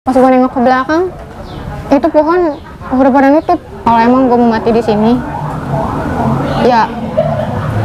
pas 0.00 0.16
gue 0.16 0.30
nengok 0.32 0.56
ke 0.56 0.60
belakang 0.64 1.12
itu 1.92 2.08
pohon 2.08 2.56
udah 2.88 3.12
pada 3.12 3.28
nutup. 3.36 3.60
Kalau 3.84 4.00
emang 4.00 4.32
gue 4.32 4.38
mau 4.40 4.48
mati 4.48 4.72
di 4.72 4.80
sini 4.80 5.12
ya 6.64 6.88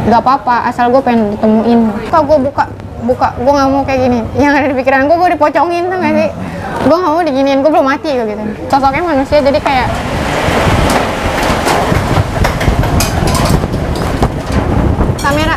nggak 0.08 0.24
apa-apa 0.24 0.64
asal 0.72 0.88
gue 0.96 1.04
pengen 1.04 1.36
ditemuin. 1.36 2.08
Kok 2.08 2.22
gue 2.24 2.38
buka 2.48 2.72
buka 3.04 3.36
gue 3.36 3.52
nggak 3.52 3.68
mau 3.68 3.84
kayak 3.84 4.00
gini. 4.08 4.24
Yang 4.32 4.52
ada 4.56 4.66
di 4.72 4.76
pikiran 4.80 5.12
gue 5.12 5.16
gue 5.20 5.28
dipocongin 5.36 5.92
tuh 5.92 5.98
gak 6.00 6.14
sih? 6.16 6.28
Gue 6.88 6.96
nggak 6.96 7.12
mau 7.12 7.20
diginiin 7.20 7.60
gue 7.60 7.68
belum 7.76 7.84
mati 7.84 8.08
gitu. 8.08 8.32
Sosoknya 8.72 9.02
manusia 9.04 9.38
jadi 9.44 9.60
kayak 9.60 9.88
kamera 15.20 15.56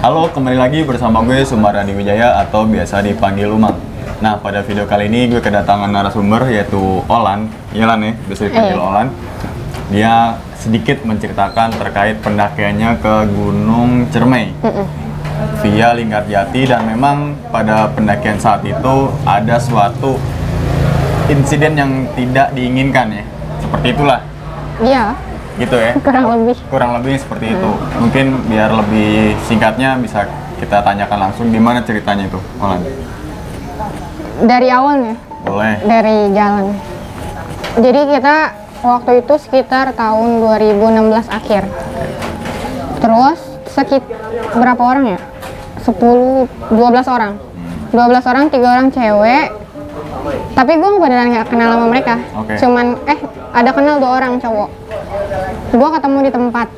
Halo, 0.00 0.32
kembali 0.32 0.56
lagi 0.56 0.80
bersama 0.80 1.20
gue 1.20 1.44
Sumar 1.44 1.76
Adi 1.76 1.92
Wijaya 1.92 2.40
atau 2.40 2.64
biasa 2.64 3.04
dipanggil 3.04 3.52
Umang. 3.52 3.76
Nah, 4.24 4.40
pada 4.40 4.64
video 4.64 4.88
kali 4.88 5.12
ini 5.12 5.28
gue 5.28 5.44
kedatangan 5.44 5.92
narasumber 5.92 6.48
yaitu 6.48 7.04
Olan. 7.04 7.52
Iya 7.76 7.84
Lan 7.84 8.00
ya, 8.08 8.12
biasa 8.24 8.48
dipanggil 8.48 8.80
Iya. 8.80 8.88
Olan. 8.88 9.08
Dia 9.92 10.14
sedikit 10.56 11.04
menceritakan 11.04 11.76
terkait 11.76 12.16
pendakiannya 12.24 12.96
ke 12.96 13.14
Gunung 13.28 14.08
Cermai 14.08 14.56
via 15.60 15.92
Linggarjati 15.92 16.64
dan 16.64 16.88
memang 16.88 17.36
pada 17.52 17.92
pendakian 17.92 18.40
saat 18.40 18.64
itu 18.64 19.12
ada 19.28 19.60
suatu 19.60 20.16
insiden 21.28 21.76
yang 21.76 21.92
tidak 22.16 22.56
diinginkan 22.56 23.20
ya. 23.20 23.24
Seperti 23.60 23.86
itulah, 23.92 24.24
iya 24.80 25.12
gitu 25.58 25.76
ya 25.76 25.92
kurang 26.06 26.26
lebih 26.30 26.56
kurang 26.68 26.90
lebih 27.00 27.14
seperti 27.18 27.56
itu 27.56 27.70
mungkin 27.98 28.26
biar 28.46 28.70
lebih 28.74 29.34
singkatnya 29.48 29.98
bisa 29.98 30.28
kita 30.60 30.84
tanyakan 30.84 31.30
langsung 31.30 31.48
gimana 31.48 31.80
ceritanya 31.82 32.28
itu 32.28 32.38
Olan 32.60 32.84
dari 34.40 34.68
awalnya 34.72 35.14
boleh 35.44 35.76
dari 35.84 36.16
jalan. 36.36 36.76
Jadi 37.80 38.00
kita 38.12 38.36
waktu 38.84 39.24
itu 39.24 39.34
sekitar 39.40 39.92
tahun 39.96 40.42
2016 40.44 41.28
akhir. 41.28 41.62
Terus 43.00 43.38
sekit 43.72 44.02
berapa 44.56 44.82
orang 44.82 45.16
ya? 45.16 45.20
10 45.80 45.96
12 46.76 47.08
orang. 47.08 47.32
12 47.90 48.30
orang, 48.30 48.44
tiga 48.52 48.68
orang 48.70 48.88
cewek. 48.92 49.48
Tapi 50.54 50.72
gue 50.76 50.90
beneran 51.00 51.32
nggak 51.32 51.48
kenal 51.48 51.74
sama 51.74 51.86
mereka. 51.88 52.14
Oke. 52.36 52.54
Cuman 52.60 52.86
eh 53.08 53.18
ada 53.50 53.70
kenal 53.72 53.96
dua 53.98 54.20
orang 54.20 54.36
cowok. 54.38 54.68
Gue 55.70 55.88
ketemu 55.94 56.18
di 56.26 56.30
tempat. 56.34 56.68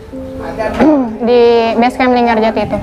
Di 1.28 1.42
base 1.78 1.96
camp 1.96 2.12
Linggarjati 2.12 2.60
itu. 2.66 2.78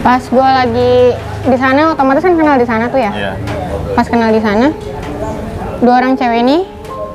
Pas 0.00 0.22
gue 0.24 0.48
lagi 0.48 0.92
di 1.40 1.56
sana 1.56 1.94
otomatis 1.94 2.24
kan 2.24 2.34
kenal 2.34 2.56
di 2.58 2.66
sana 2.66 2.84
tuh 2.90 3.00
ya? 3.00 3.12
Iya. 3.12 3.32
Pas 3.94 4.06
kenal 4.08 4.32
di 4.32 4.40
sana 4.42 4.72
dua 5.80 6.04
orang 6.04 6.16
cewek 6.16 6.44
ini 6.44 6.68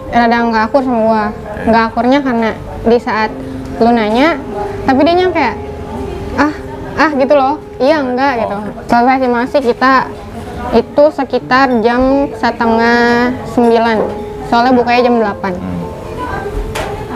rada 0.09 0.37
nggak 0.39 0.63
akur 0.71 0.81
sama 0.81 0.99
gua. 1.03 1.25
Nggak 1.65 1.83
akurnya 1.91 2.19
karena 2.21 2.49
di 2.85 2.97
saat 3.01 3.29
lu 3.81 3.91
nanya 3.91 4.39
tapi 4.85 5.01
dia 5.03 5.13
yang 5.17 5.33
kayak 5.33 5.55
ah 6.37 6.53
ah 6.95 7.11
gitu 7.13 7.33
loh. 7.35 7.59
Iya 7.81 8.01
enggak 8.01 8.33
gitu. 8.45 8.55
selesai 8.87 9.17
simulasi 9.25 9.57
kita 9.61 9.93
itu 10.73 11.03
sekitar 11.11 11.67
jam 11.83 12.31
setengah 12.33 13.33
sembilan. 13.51 13.97
Soalnya 14.49 14.71
bukanya 14.73 15.01
jam 15.09 15.15
8 15.19 15.53
Hmm. 15.53 15.75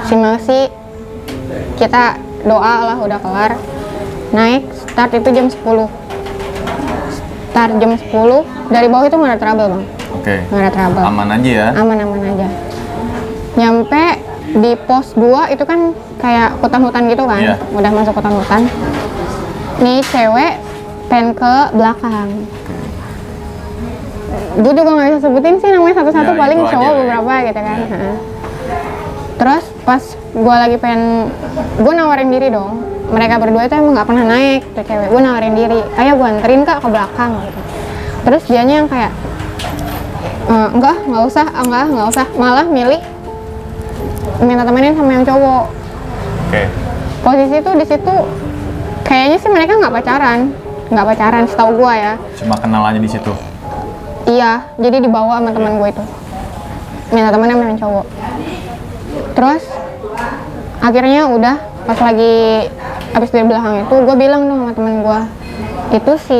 Simulasi 0.09 0.73
kita 1.77 2.17
doa 2.43 2.75
lah 2.89 2.97
udah 2.97 3.19
kelar. 3.21 3.52
Naik 4.29 4.66
start 4.73 5.13
itu 5.13 5.29
jam 5.31 5.47
10 5.47 5.89
start 7.50 7.72
jam 7.81 7.91
10 7.94 8.13
dari 8.69 8.88
bawah 8.88 9.06
itu 9.06 9.16
nggak 9.16 9.34
ada 9.34 9.41
trouble 9.41 9.67
bang. 9.69 9.84
Oke. 10.13 10.35
Nggak 10.50 10.63
ada 10.66 10.72
trouble. 10.73 11.03
Aman 11.06 11.28
aja 11.29 11.50
ya? 11.50 11.67
Aman-aman 11.73 12.22
aja. 12.25 12.47
Nyampe 13.57 14.03
di 14.50 14.72
pos 14.85 15.13
2 15.13 15.53
itu 15.53 15.63
kan 15.66 15.94
kayak 16.17 16.57
hutan-hutan 16.61 17.05
gitu 17.05 17.23
kan 17.25 17.41
Iya. 17.41 17.55
udah 17.73 17.91
masuk 17.94 18.13
hutan-hutan. 18.17 18.61
Nih 19.79 20.01
cewek 20.05 20.53
pengen 21.09 21.34
ke 21.34 21.53
belakang. 21.73 22.29
Gue 24.59 24.73
juga 24.75 24.89
nggak 24.94 25.07
bisa 25.09 25.19
sebutin 25.23 25.55
sih 25.57 25.69
namanya 25.69 25.95
satu-satu. 26.01 26.31
Ya, 26.34 26.38
paling 26.38 26.59
aja 26.59 26.69
cowok 26.69 26.91
ya. 26.91 26.97
beberapa 26.97 27.34
gitu 27.45 27.61
kan. 27.61 27.79
Ha. 27.89 28.00
terus 29.39 29.63
pas 29.89 30.05
gue 30.13 30.55
lagi 30.61 30.77
pengen 30.77 31.33
gue 31.81 31.94
nawarin 31.97 32.29
diri 32.29 32.53
dong. 32.53 32.85
Mereka 33.09 33.41
berdua 33.41 33.66
itu 33.66 33.73
emang 33.73 33.97
nggak 33.97 34.05
pernah 34.05 34.25
naik 34.29 34.61
tuh 34.77 34.85
cewek. 34.85 35.09
Gue 35.09 35.17
nawarin 35.17 35.57
diri. 35.57 35.81
Ayo 35.97 36.13
gue 36.13 36.27
anterin 36.29 36.61
kak 36.61 36.85
ke 36.85 36.88
belakang 36.94 37.41
gitu. 37.41 37.61
Terus 38.29 38.44
dianya 38.45 38.85
yang 38.85 38.88
kayak 38.88 39.09
"Eh, 40.45 40.67
enggak 40.78 41.09
nggak 41.09 41.23
usah 41.25 41.45
ah, 41.49 41.66
enggak 41.66 41.83
nggak 41.89 42.07
usah. 42.13 42.25
Malah 42.38 42.69
milih 42.69 43.01
minta 44.45 44.61
temenin 44.61 44.94
sama 44.94 45.09
yang 45.17 45.25
cowok. 45.25 45.66
Oke. 46.45 46.63
Posisi 47.25 47.57
tuh 47.66 47.73
di 47.73 47.85
situ 47.89 48.16
kayaknya 49.09 49.38
sih 49.41 49.49
mereka 49.49 49.73
nggak 49.73 49.94
pacaran. 49.97 50.53
Nggak 50.94 51.05
pacaran 51.17 51.44
setahu 51.49 51.81
gua 51.81 51.94
ya. 51.97 52.13
Cuma 52.38 52.53
kenal 52.61 52.85
aja 52.85 53.01
di 53.01 53.09
situ. 53.09 53.33
Iya 54.29 54.69
jadi 54.78 55.01
dibawa 55.01 55.41
sama 55.41 55.49
teman 55.49 55.81
gue 55.81 55.89
itu. 55.89 56.03
Minta 57.09 57.33
temenin 57.33 57.57
sama 57.57 57.66
yang 57.73 57.81
cowok 57.81 58.05
terus 59.34 59.64
akhirnya 60.80 61.28
udah 61.31 61.56
pas 61.86 62.00
lagi 62.00 62.70
habis 63.12 63.30
dari 63.34 63.46
belakang 63.50 63.84
itu 63.84 63.96
gue 64.06 64.16
bilang 64.16 64.46
dong 64.46 64.59
sama 64.64 64.74
temen 64.78 64.96
gue 65.02 65.20
itu 65.90 66.14
si 66.22 66.40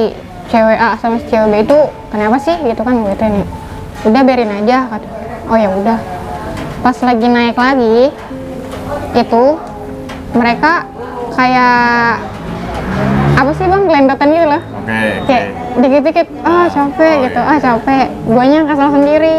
cewek 0.50 0.78
A 0.78 0.98
sama 1.02 1.18
si 1.22 1.26
cewek 1.30 1.48
B 1.50 1.56
itu 1.66 1.80
kenapa 2.14 2.38
sih? 2.42 2.56
Gitu 2.62 2.82
kan 2.82 2.96
gue 3.02 3.14
ini 3.14 3.44
udah 4.06 4.22
biarin 4.24 4.54
aja 4.64 4.88
kata 4.88 5.08
oh 5.50 5.58
ya 5.58 5.70
udah. 5.74 6.00
Pas 6.80 6.98
lagi 7.04 7.28
naik 7.28 7.58
lagi 7.58 8.14
itu 9.18 9.44
mereka 10.38 10.86
kayak 11.34 12.22
apa 13.40 13.52
sih 13.56 13.66
bang 13.66 13.84
gelendotan 13.88 14.30
gitu 14.36 14.48
loh. 14.48 14.62
Oke 14.62 14.92
oke. 14.94 15.26
Kayak 15.28 15.44
dikit-dikit 15.80 16.28
ah 16.44 16.66
capek 16.70 17.14
Oh, 17.16 17.24
gitu 17.26 17.42
ah 17.42 17.58
capek. 17.58 18.06
Guanya 18.28 18.60
kesal 18.68 18.90
sendiri. 18.94 19.38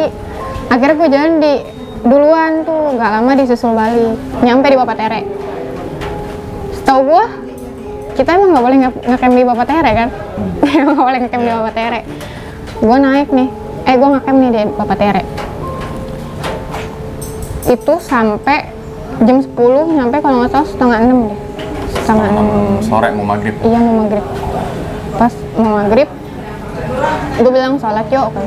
Akhirnya 0.70 0.96
gue 0.98 1.08
jalan 1.10 1.32
di 1.42 1.52
duluan 2.00 2.64
tuh 2.64 2.96
nggak 2.96 3.10
lama 3.20 3.32
disusul 3.36 3.76
balik 3.76 4.16
nyampe 4.40 4.66
di 4.72 4.76
Bapak 4.78 4.96
Tere. 4.96 5.20
Setahu 6.72 7.00
gue 7.04 7.24
kita 8.16 8.30
emang 8.36 8.56
nggak 8.56 8.64
boleh 8.64 8.78
ngecamp 8.80 9.34
di 9.36 9.44
Bapak 9.44 9.66
Tere 9.68 9.90
kan? 9.92 10.08
Emang 10.64 10.94
nggak 10.96 11.06
boleh 11.08 11.20
ngecamp 11.20 11.42
di 11.44 11.52
Bapak 11.52 11.74
Tere. 11.76 12.00
Gue 12.80 12.96
naik 12.96 13.28
nih. 13.32 13.48
Eh 13.84 13.94
gue 13.96 14.08
ngecamp 14.08 14.38
nih 14.40 14.50
di 14.50 14.62
Bapak 14.76 14.96
Tere. 14.96 15.22
Itu 17.68 17.94
sampai 18.00 18.58
jam 19.20 19.38
10 19.44 19.52
sampai 20.00 20.18
kalau 20.24 20.36
nggak 20.40 20.52
salah 20.52 20.68
setengah 20.68 20.98
enam 21.04 21.18
deh. 21.28 21.40
Setengah 22.00 22.26
enam 22.32 22.46
sore 22.80 23.08
mau 23.12 23.26
maghrib. 23.28 23.54
Iya 23.60 23.78
mau 23.78 23.94
maghrib. 24.06 24.24
Pas 25.20 25.34
mau 25.60 25.76
maghrib, 25.76 26.08
gue 27.36 27.50
bilang 27.52 27.76
sholat 27.76 28.08
yuk. 28.08 28.32
kan. 28.32 28.46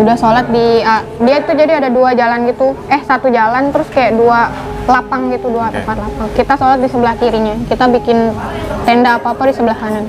Udah 0.00 0.16
sholat 0.16 0.48
di, 0.48 0.80
ah, 0.80 1.04
dia 1.20 1.44
tuh 1.44 1.52
jadi 1.52 1.76
ada 1.76 1.88
dua 1.92 2.16
jalan 2.16 2.48
gitu. 2.48 2.72
Eh 2.88 3.00
satu 3.04 3.28
jalan 3.28 3.68
terus 3.68 3.88
kayak 3.92 4.16
dua 4.16 4.48
lapang 4.88 5.28
gitu, 5.28 5.52
dua 5.52 5.68
Oke. 5.68 5.76
tempat 5.78 5.96
lapang. 6.00 6.28
Kita 6.32 6.52
sholat 6.56 6.78
di 6.80 6.88
sebelah 6.88 7.14
kirinya. 7.14 7.54
Kita 7.68 7.84
bikin 7.86 8.32
tenda 8.82 9.20
apa 9.20 9.36
apa 9.36 9.42
di 9.44 9.54
sebelah 9.54 9.76
kanan. 9.76 10.08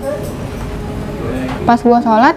Pas 1.62 1.78
gua 1.78 2.00
sholat, 2.00 2.36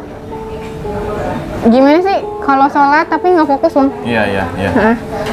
gimana 1.65 1.99
sih 2.03 2.19
kalau 2.45 2.67
sholat 2.69 3.09
tapi 3.09 3.33
nggak 3.33 3.49
fokus 3.49 3.73
bang? 3.73 3.89
iya 4.05 4.23
iya 4.29 4.45
iya 4.61 4.71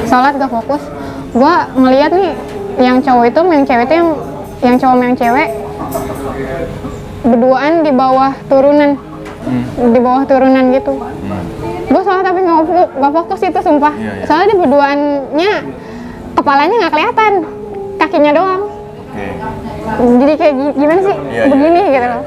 sholat 0.08 0.32
gak 0.40 0.48
fokus 0.48 0.80
gua 1.36 1.68
ngeliat 1.76 2.08
nih 2.08 2.32
yang 2.80 3.04
cowok 3.04 3.28
itu 3.28 3.40
yang 3.52 3.64
cewek 3.68 3.84
itu 3.84 3.94
yang 4.00 4.08
yang 4.64 4.76
cowok 4.80 4.96
yang 4.96 5.12
cewek 5.12 5.48
berduaan 7.22 7.72
di 7.84 7.92
bawah 7.92 8.32
turunan 8.48 8.96
Hmm. 9.42 9.90
di 9.90 9.98
bawah 9.98 10.22
turunan 10.22 10.70
gitu 10.70 10.94
Hmm. 10.96 11.42
Gue 11.92 12.02
sholat 12.02 12.24
tapi 12.24 12.38
nggak 12.40 12.58
fokus, 12.64 12.88
nggak 12.96 13.12
fokus 13.12 13.40
itu 13.44 13.60
sumpah. 13.60 13.92
Iya, 13.94 14.10
iya. 14.12 14.24
soalnya 14.24 14.46
di 14.48 14.56
berduaannya 14.58 15.52
kepalanya 16.34 16.74
nggak 16.80 16.92
kelihatan. 16.92 17.32
Kakinya 18.00 18.32
doang. 18.34 18.62
Oke. 18.66 19.26
Jadi 20.18 20.34
kayak 20.40 20.54
gi- 20.56 20.76
gimana 20.80 21.00
sih? 21.04 21.16
Iya, 21.16 21.30
iya. 21.30 21.44
begini 21.52 21.82
gitu. 21.92 22.08
Loh 22.08 22.24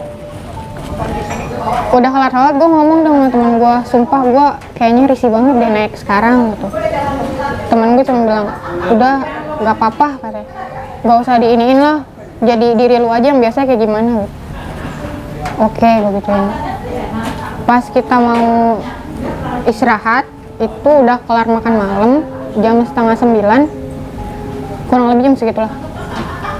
udah 1.96 2.12
kelar 2.12 2.32
sholat 2.32 2.54
gue 2.60 2.68
ngomong 2.68 3.00
dong 3.08 3.16
sama 3.16 3.28
temen 3.32 3.52
gue 3.58 3.76
sumpah 3.88 4.22
gue 4.28 4.48
kayaknya 4.76 5.04
risih 5.08 5.32
banget 5.32 5.54
deh 5.64 5.70
naik 5.72 5.94
sekarang 5.96 6.54
gitu. 6.54 6.68
Temen 7.72 7.96
gue 7.96 8.04
cuma 8.06 8.22
bilang 8.28 8.48
udah 8.92 9.16
nggak 9.64 9.76
apa-apa 9.80 10.08
katanya. 10.20 10.50
Nggak 11.08 11.18
usah 11.24 11.36
diiniin 11.40 11.80
lah. 11.80 11.98
Jadi 12.44 12.68
diri 12.76 12.96
lu 13.00 13.10
aja 13.10 13.32
yang 13.32 13.40
biasa 13.40 13.64
kayak 13.64 13.80
gimana. 13.80 14.28
Gitu 14.28 14.46
oke 15.56 15.88
gue 15.88 16.12
gituin. 16.20 16.46
Pas 17.66 17.84
kita 17.90 18.16
mau 18.20 18.78
istirahat 19.66 20.26
itu 20.62 20.90
udah 20.90 21.20
kelar 21.28 21.48
makan 21.50 21.74
malam 21.76 22.12
jam 22.62 22.86
setengah 22.88 23.16
sembilan. 23.20 23.62
Kurang 24.88 25.06
lebih 25.12 25.24
jam 25.32 25.36
segitulah. 25.36 25.74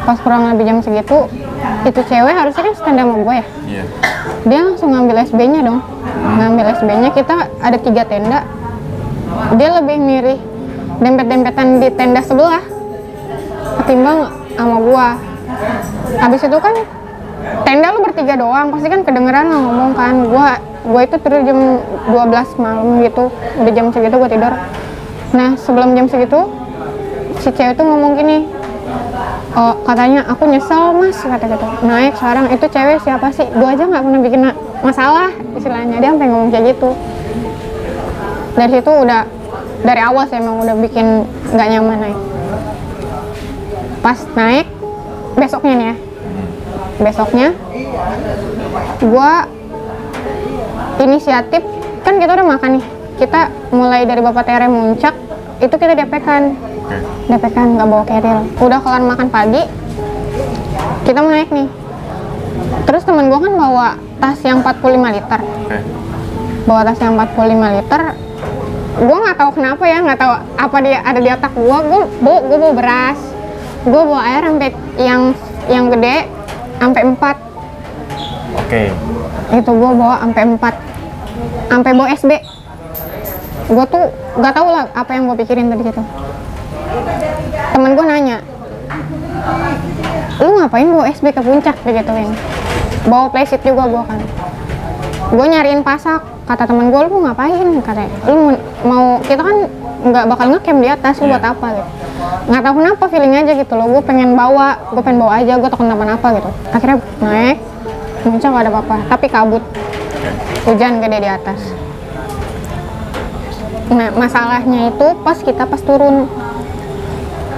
Pas 0.06 0.18
kurang 0.22 0.50
lebih 0.54 0.66
jam 0.70 0.78
segitu 0.86 1.30
itu 1.86 2.02
cewek 2.06 2.34
harusnya 2.34 2.62
kan 2.62 2.74
stand 2.78 2.98
sama 3.02 3.16
gue 3.22 3.34
ya? 3.34 3.46
Iya. 3.66 3.84
dia 4.46 4.60
langsung 4.62 4.94
ngambil 4.94 5.26
SB-nya 5.26 5.62
dong. 5.66 5.82
Ngambil 6.38 6.66
SB-nya 6.78 7.10
kita 7.14 7.50
ada 7.50 7.78
tiga 7.82 8.06
tenda. 8.06 8.46
Dia 9.58 9.70
lebih 9.82 9.98
mirih 9.98 10.40
dempet-dempetan 11.02 11.82
di 11.82 11.90
tenda 11.94 12.22
sebelah 12.22 12.62
ketimbang 13.82 14.30
sama 14.56 14.78
gua. 14.80 15.08
Habis 16.22 16.42
itu 16.46 16.58
kan 16.62 16.76
tenda 17.66 17.88
lu 17.92 18.00
bertiga 18.06 18.38
doang 18.38 18.70
pasti 18.70 18.88
kan 18.88 19.02
kedengeran 19.02 19.50
ngomong 19.50 19.92
kan. 19.98 20.16
Gua 20.30 20.58
gua 20.86 21.02
itu 21.04 21.16
tidur 21.18 21.42
jam 21.42 21.60
12 22.08 22.62
malam 22.62 23.02
gitu 23.02 23.34
udah 23.34 23.72
jam 23.74 23.90
segitu 23.90 24.16
gua 24.16 24.30
tidur. 24.30 24.54
Nah 25.34 25.50
sebelum 25.58 25.98
jam 25.98 26.06
segitu 26.06 26.40
si 27.42 27.50
cewek 27.52 27.76
tuh 27.76 27.84
ngomong 27.86 28.16
gini 28.16 28.48
oh 29.56 29.76
katanya 29.84 30.24
aku 30.28 30.48
nyesel 30.48 30.96
mas 30.96 31.20
kata 31.20 31.46
gitu 31.48 31.68
naik 31.84 32.16
sekarang 32.16 32.46
itu 32.52 32.66
cewek 32.70 32.98
siapa 33.02 33.28
sih? 33.34 33.48
Gua 33.56 33.74
aja 33.74 33.84
nggak 33.88 34.04
pernah 34.04 34.22
bikin 34.22 34.42
ma- 34.46 34.60
masalah 34.84 35.30
istilahnya. 35.58 35.98
Dia 36.00 36.10
sampai 36.14 36.28
ngomong 36.30 36.50
kayak 36.54 36.76
gitu. 36.76 36.90
Dari 38.56 38.72
situ 38.72 38.92
udah 38.92 39.22
dari 39.84 40.02
awal 40.02 40.24
sih 40.30 40.38
emang 40.40 40.64
udah 40.64 40.76
bikin 40.80 41.28
nggak 41.52 41.68
nyaman 41.76 41.98
naik. 42.00 42.20
Pas 44.00 44.20
naik 44.38 44.68
besoknya 45.36 45.74
nih 45.76 45.88
ya. 45.92 45.96
Besoknya 46.96 47.48
gua 49.04 49.50
inisiatif. 51.02 51.62
Kan 52.06 52.22
kita 52.22 52.38
udah 52.38 52.48
makan 52.48 52.80
nih. 52.80 52.86
Kita 53.16 53.48
mulai 53.72 54.04
dari 54.04 54.20
bapak 54.20 54.44
tere 54.44 54.68
muncak 54.68 55.16
itu 55.64 55.72
kita 55.72 55.96
DP-kan 55.96 56.52
Oke. 56.84 56.98
DP-kan 57.32 57.80
nggak 57.80 57.88
bawa 57.88 58.04
keril. 58.04 58.40
Udah 58.60 58.80
kelar 58.84 59.04
makan 59.04 59.28
pagi 59.32 59.64
kita 61.06 61.22
mau 61.22 61.32
naik 61.32 61.50
nih. 61.54 61.70
Terus 62.86 63.06
temen 63.06 63.30
gua 63.30 63.40
kan 63.40 63.54
bawa 63.56 63.88
tas 64.20 64.40
yang 64.44 64.60
45 64.66 65.16
liter. 65.16 65.40
Bawa 66.66 66.82
tas 66.82 67.00
yang 67.00 67.14
45 67.16 67.78
liter. 67.78 68.02
Gue 68.96 69.18
nggak 69.20 69.38
tahu 69.38 69.52
kenapa 69.60 69.84
ya 69.92 70.00
nggak 70.00 70.20
tahu 70.24 70.34
apa 70.56 70.78
dia 70.80 71.04
ada 71.04 71.20
di 71.20 71.28
otak 71.28 71.52
gue 71.52 71.78
gue 71.84 72.02
bawa 72.24 72.40
gue 72.48 72.58
bawa 72.58 72.74
beras. 72.74 73.20
Gue 73.86 74.02
bawa 74.02 74.22
air 74.24 74.44
sampai 74.50 74.70
yang 74.98 75.22
yang 75.70 75.86
gede 75.94 76.26
sampai 76.80 77.02
4 77.06 77.46
Oke. 78.66 78.84
Itu 79.54 79.72
gue 79.72 79.92
bawa 79.94 80.16
sampai 80.26 80.44
4 80.58 81.70
sampai 81.70 81.92
bawa 81.94 82.08
SB 82.14 82.32
gue 83.66 83.86
tuh 83.90 84.04
nggak 84.38 84.54
tahu 84.54 84.68
lah 84.70 84.84
apa 84.94 85.12
yang 85.18 85.26
gue 85.26 85.38
pikirin 85.42 85.74
tadi 85.74 85.84
situ. 85.84 86.02
Temen 87.74 87.92
gue 87.98 88.06
nanya 88.06 88.38
lu 90.36 90.50
ngapain 90.60 90.88
bawa 90.90 91.06
SB 91.10 91.26
ke 91.32 91.42
puncak? 91.42 91.76
begituin 91.82 92.30
bawa 93.06 93.30
playset 93.30 93.62
juga 93.62 93.86
gue 93.86 94.04
kan. 94.06 94.20
Gue 95.34 95.46
nyariin 95.50 95.82
pasak. 95.82 96.22
Kata 96.46 96.70
temen 96.70 96.94
gue 96.94 97.02
lu 97.10 97.26
ngapain? 97.26 97.82
Katanya 97.82 98.10
lu 98.30 98.54
mau- 98.86 99.18
kita 99.26 99.42
kan 99.42 99.58
nggak 100.06 100.26
bakal 100.30 100.46
ngecamp 100.54 100.80
di 100.82 100.90
atas 100.90 101.18
lu 101.18 101.26
Iya. 101.26 101.32
buat 101.38 101.46
apa? 101.46 101.68
Gitu 101.74 101.92
nggak 102.46 102.62
tahu 102.62 102.74
kenapa 102.78 103.04
feeling 103.10 103.34
aja 103.34 103.52
gitu 103.58 103.74
loh. 103.74 103.88
Gue 103.90 104.02
pengen 104.06 104.38
bawa 104.38 104.78
gue 104.94 105.02
pengen 105.02 105.20
bawa 105.26 105.42
aja 105.42 105.58
gue 105.58 105.70
takut 105.70 105.86
kenapa-napa 105.90 106.28
gitu. 106.38 106.50
Akhirnya 106.70 106.98
naik 107.22 107.58
muncul 108.26 108.50
gak 108.50 108.64
ada 108.66 108.72
apa-apa 108.74 108.98
tapi 109.08 109.28
kabut. 109.30 109.64
Hujan 110.66 110.98
gede 110.98 111.18
di 111.22 111.30
atas. 111.30 111.62
Nah 113.94 114.10
masalahnya 114.18 114.90
itu 114.90 115.08
pas 115.22 115.38
kita 115.38 115.70
pas 115.70 115.82
turun. 115.82 116.26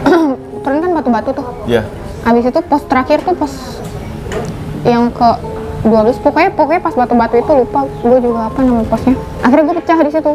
Turun 0.63 0.79
kan 0.83 0.91
batu-batu 0.91 1.31
tuh. 1.31 1.47
Iya. 1.63 1.87
habis 2.27 2.43
itu 2.43 2.59
pos 2.59 2.83
terakhir 2.91 3.23
tuh 3.23 3.39
pos 3.39 3.79
yang 4.83 5.07
ke 5.15 5.29
12 5.87 6.19
pokoknya 6.19 6.51
pokoknya 6.59 6.81
pas 6.83 6.91
batu-batu 6.91 7.39
itu 7.39 7.51
lupa 7.55 7.87
gue 7.87 8.19
juga 8.19 8.51
apa 8.51 8.59
nama 8.59 8.83
posnya. 8.83 9.15
Akhirnya 9.39 9.63
gue 9.63 9.75
pecah 9.79 9.97
di 10.03 10.11
situ. 10.11 10.31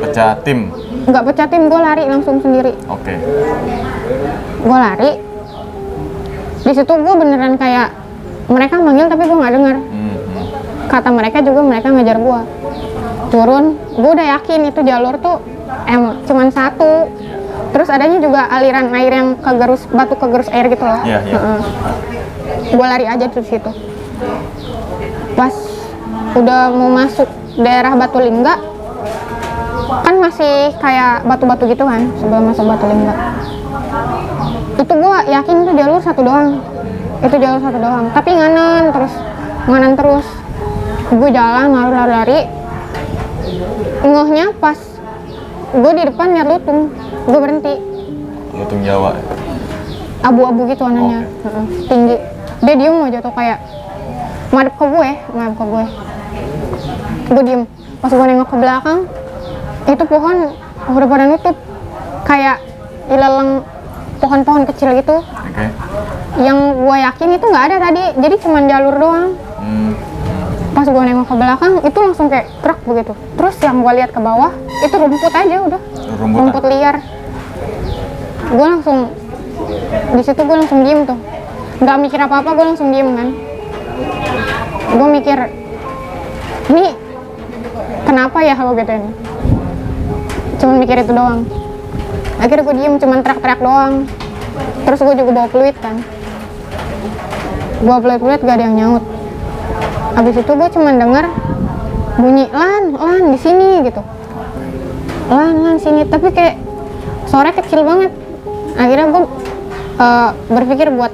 Pecah 0.00 0.30
tim. 0.40 0.72
nggak 1.04 1.24
pecah 1.28 1.46
tim 1.52 1.68
gue 1.68 1.80
lari 1.84 2.08
langsung 2.08 2.40
sendiri. 2.40 2.72
Oke. 2.88 3.12
gue 4.64 4.78
lari. 4.80 5.12
Di 6.64 6.72
situ 6.72 6.92
gue 6.96 7.14
beneran 7.20 7.60
kayak 7.60 8.03
mereka 8.48 8.74
manggil 8.80 9.06
tapi 9.08 9.22
gue 9.24 9.38
nggak 9.38 9.54
denger. 9.54 9.76
Hmm, 9.80 10.14
kata 10.88 11.08
mereka 11.10 11.38
juga 11.40 11.60
mereka 11.64 11.88
ngejar 11.90 12.18
gue 12.20 12.40
turun 13.34 13.74
gue 13.98 14.10
udah 14.14 14.26
yakin 14.38 14.70
itu 14.70 14.80
jalur 14.86 15.18
tuh 15.18 15.42
em 15.90 16.22
cuman 16.28 16.48
satu. 16.54 17.10
Terus 17.74 17.90
adanya 17.90 18.22
juga 18.22 18.46
aliran 18.46 18.94
air 18.94 19.10
yang 19.10 19.28
ke 19.34 19.50
gerus 19.58 19.82
batu 19.90 20.14
ke 20.14 20.26
gerus 20.30 20.46
air 20.54 20.70
gitu 20.70 20.86
loh. 20.86 21.02
Iya, 21.02 21.18
iya. 21.26 21.38
gue 22.70 22.86
lari 22.86 23.06
aja 23.10 23.26
di 23.26 23.42
situ. 23.42 23.70
Pas 25.34 25.54
udah 26.38 26.70
mau 26.70 26.90
masuk 26.94 27.26
daerah 27.58 27.98
Batu 27.98 28.22
Lingga 28.22 28.54
kan 29.84 30.14
masih 30.22 30.74
kayak 30.78 31.26
batu-batu 31.26 31.66
gitu 31.66 31.82
kan 31.82 32.06
sebelum 32.22 32.54
masuk 32.54 32.62
Batu 32.62 32.86
Lingga. 32.86 33.14
Itu 34.78 34.92
gue 34.94 35.18
yakin 35.34 35.54
itu 35.66 35.72
jalur 35.74 35.98
satu 35.98 36.22
doang 36.22 36.62
itu 37.24 37.36
jalur 37.40 37.60
satu 37.64 37.78
doang. 37.80 38.06
Tapi 38.12 38.30
nganan 38.36 38.92
terus. 38.92 39.14
Nganan 39.64 39.92
terus. 39.96 40.26
Gue 41.08 41.30
jalan 41.32 41.72
lari-lari. 41.72 42.40
Ngehnya 44.04 44.52
pas 44.60 44.76
gue 45.72 45.92
di 45.96 46.02
depan 46.04 46.26
liat 46.36 46.48
lutung. 46.48 46.92
Gue 47.24 47.40
berhenti. 47.40 47.74
Lutung 48.54 48.80
Jawa. 48.84 49.16
abu-abu 50.24 50.64
gitu 50.72 50.88
warnanya 50.88 51.28
Heeh, 51.44 51.64
tinggi. 51.84 52.16
Dia 52.64 52.74
diem 52.80 52.96
aja 53.04 53.20
tuh 53.20 53.34
kayak 53.36 53.60
madep 54.56 54.72
ke 54.80 54.84
gue 54.88 55.10
madep 55.36 55.52
ke 55.52 55.64
gue. 55.68 55.84
Gue 57.28 57.42
diem. 57.44 57.62
Pas 58.00 58.08
gue 58.08 58.24
nengok 58.24 58.48
ke 58.48 58.56
belakang 58.56 58.98
itu 59.84 60.04
pohon 60.08 60.36
udah 60.88 61.08
pada 61.12 61.24
nutup. 61.28 61.56
Kayak 62.24 62.56
ilalang 63.12 63.68
pohon-pohon 64.16 64.64
kecil 64.64 64.96
gitu. 64.96 65.20
Yang 66.40 66.58
gue 66.82 66.96
yakin 66.98 67.28
itu 67.38 67.46
nggak 67.46 67.64
ada 67.70 67.76
tadi. 67.78 68.04
Jadi 68.18 68.34
cuma 68.42 68.58
jalur 68.66 68.94
doang. 68.98 69.26
Hmm. 69.62 69.92
pas 70.74 70.90
gue 70.90 71.02
nengok 71.06 71.30
ke 71.30 71.34
belakang 71.38 71.74
itu 71.86 71.98
langsung 72.02 72.26
kayak 72.26 72.50
krek 72.58 72.82
begitu. 72.82 73.14
Terus 73.38 73.54
yang 73.62 73.78
gue 73.86 73.92
lihat 73.94 74.10
ke 74.10 74.18
bawah 74.18 74.50
itu 74.82 74.94
rumput 74.98 75.30
aja 75.30 75.56
udah. 75.62 75.80
Rumputan. 76.18 76.34
rumput 76.34 76.64
liar. 76.66 76.96
Gue 78.50 78.66
langsung 78.66 79.14
di 80.18 80.22
situ 80.26 80.40
gue 80.42 80.56
langsung 80.58 80.82
diem 80.82 81.06
tuh. 81.06 81.14
Nggak 81.78 81.96
mikir 82.02 82.18
apa 82.18 82.42
apa 82.42 82.50
gue 82.58 82.66
langsung 82.66 82.90
diem 82.90 83.06
kan. 83.14 83.28
Gue 84.98 85.08
mikir 85.14 85.38
ini 86.74 86.86
kenapa 88.02 88.38
ya 88.42 88.58
gue 88.58 88.74
gitu 88.74 88.92
ini? 88.98 89.10
Cuman 90.58 90.76
mikir 90.82 91.06
itu 91.06 91.12
doang. 91.14 91.46
Akhirnya 92.42 92.66
gue 92.66 92.76
diem 92.82 92.94
cuman 92.98 93.22
teriak-teriak 93.22 93.60
doang. 93.62 93.94
Terus 94.90 94.98
gue 95.06 95.14
juga 95.22 95.30
bawa 95.38 95.48
peluit 95.54 95.78
kan 95.78 96.02
bawa 97.84 98.00
peluit-peluit 98.00 98.40
gak 98.40 98.56
ada 98.56 98.64
yang 98.64 98.76
nyaut. 98.76 99.04
Habis 100.16 100.34
itu 100.40 100.52
gue 100.56 100.68
cuman 100.72 100.94
denger 100.96 101.24
bunyi 102.16 102.46
lan 102.48 102.94
lan 102.96 103.22
di 103.34 103.38
sini 103.38 103.84
gitu. 103.84 104.00
Lan 105.28 105.54
lan 105.60 105.76
sini. 105.76 106.08
Tapi 106.08 106.32
kayak 106.32 106.56
suara 107.28 107.52
kecil 107.52 107.84
banget. 107.84 108.10
Akhirnya 108.74 109.06
gue 109.12 109.22
eh, 110.00 110.30
berpikir 110.50 110.88
buat 110.96 111.12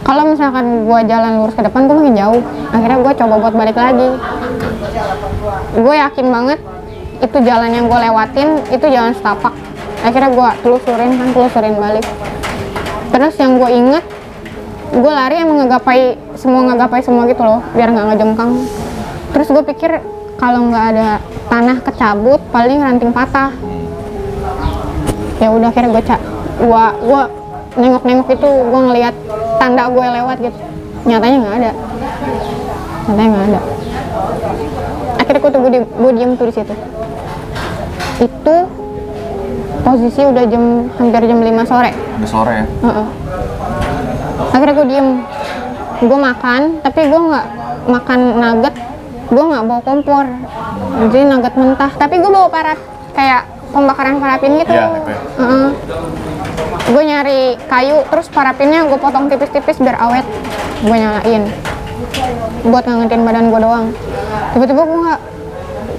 kalau 0.00 0.32
misalkan 0.32 0.88
gue 0.88 0.98
jalan 1.06 1.44
lurus 1.44 1.54
ke 1.54 1.62
depan 1.64 1.90
gue 1.90 1.96
makin 1.96 2.16
jauh. 2.16 2.42
Akhirnya 2.70 2.98
gue 3.02 3.12
coba 3.18 3.34
buat 3.40 3.54
balik 3.56 3.76
lagi. 3.76 4.08
Gue 5.74 5.94
yakin 5.96 6.26
banget 6.30 6.60
itu 7.20 7.36
jalan 7.44 7.70
yang 7.72 7.84
gue 7.88 7.98
lewatin 7.98 8.48
itu 8.72 8.86
jalan 8.88 9.12
setapak. 9.12 9.52
Akhirnya 10.00 10.32
gue 10.32 10.48
telusurin 10.64 11.10
kan 11.16 11.28
telusurin 11.36 11.76
balik. 11.76 12.06
Terus 13.10 13.34
yang 13.36 13.58
gue 13.60 13.70
inget 13.72 14.04
gue 14.90 15.12
lari 15.12 15.36
emang 15.38 15.62
ngegapai 15.62 16.00
semua 16.34 16.66
ngegapai 16.66 17.00
semua 17.00 17.22
gitu 17.30 17.42
loh 17.42 17.62
biar 17.72 17.88
nggak 17.90 18.06
ngejengkang. 18.14 18.50
Terus 19.30 19.48
gue 19.48 19.64
pikir 19.70 19.90
kalau 20.34 20.66
nggak 20.66 20.84
ada 20.94 21.08
tanah 21.46 21.78
kecabut 21.78 22.40
paling 22.50 22.82
ranting 22.82 23.14
patah. 23.14 23.54
Ya 25.38 25.48
udah 25.48 25.70
akhirnya 25.70 25.94
gue 25.94 26.04
cak 26.04 26.20
gue 26.60 26.84
gue 27.06 27.22
nengok 27.78 28.02
nengok 28.02 28.28
itu 28.34 28.48
gue 28.50 28.80
ngelihat 28.90 29.14
tanda 29.62 29.86
gue 29.86 30.06
lewat 30.20 30.36
gitu. 30.42 30.58
Nyatanya 31.06 31.36
nggak 31.38 31.54
ada. 31.62 31.70
Nyatanya 33.06 33.28
nggak 33.30 33.46
ada. 33.46 33.60
Akhirnya 35.16 35.40
gue 35.40 35.50
tuh 35.54 35.60
gue, 35.62 35.72
di- 35.72 35.90
gue 35.94 36.10
diem 36.18 36.32
tuh 36.34 36.46
di 36.50 36.54
situ. 36.54 36.74
Itu 38.20 38.56
posisi 39.80 40.20
udah 40.26 40.44
jam 40.44 40.64
hampir 40.98 41.22
jam 41.24 41.40
5 41.40 41.62
sore. 41.64 41.90
Udah 42.18 42.28
sore 42.28 42.52
ya. 42.52 42.64
Heeh. 42.66 43.06
Akhirnya 44.48 44.74
gue 44.74 44.86
diem. 44.88 45.08
Gue 46.00 46.18
makan 46.18 46.80
tapi 46.80 47.00
gue 47.12 47.20
nggak 47.20 47.46
makan 47.92 48.20
nugget. 48.40 48.74
Gue 49.28 49.44
nggak 49.44 49.62
bawa 49.68 49.80
kompor. 49.84 50.26
Jadi 51.06 51.18
nugget 51.28 51.54
mentah. 51.54 51.92
Tapi 51.94 52.14
gue 52.18 52.30
bawa 52.32 52.48
parat 52.48 52.78
kayak 53.12 53.42
pembakaran 53.70 54.16
parafin 54.18 54.58
gitu. 54.58 54.72
Iya, 54.72 54.86
itu 54.98 55.10
ya. 55.12 55.20
gue 56.90 57.02
nyari 57.06 57.40
kayu 57.70 58.02
terus 58.10 58.26
parafinnya 58.32 58.82
gue 58.90 58.98
potong 58.98 59.30
tipis-tipis 59.30 59.78
biar 59.78 60.00
awet. 60.00 60.26
Gue 60.82 60.96
nyalain. 60.96 61.44
Buat 62.66 62.84
ngangetin 62.88 63.22
badan 63.22 63.46
gue 63.52 63.60
doang. 63.60 63.86
Tiba-tiba 64.56 64.82
gue 64.82 64.98
nggak 65.04 65.20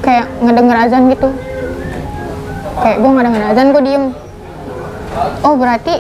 kayak 0.02 0.26
ngedenger 0.42 0.78
azan 0.82 1.04
gitu. 1.14 1.30
Kayak 2.82 2.98
gue 3.00 3.10
nggak 3.14 3.26
denger 3.30 3.44
azan 3.54 3.68
gue 3.72 3.84
diem. 3.86 4.06
Oh 5.46 5.56
berarti 5.56 5.96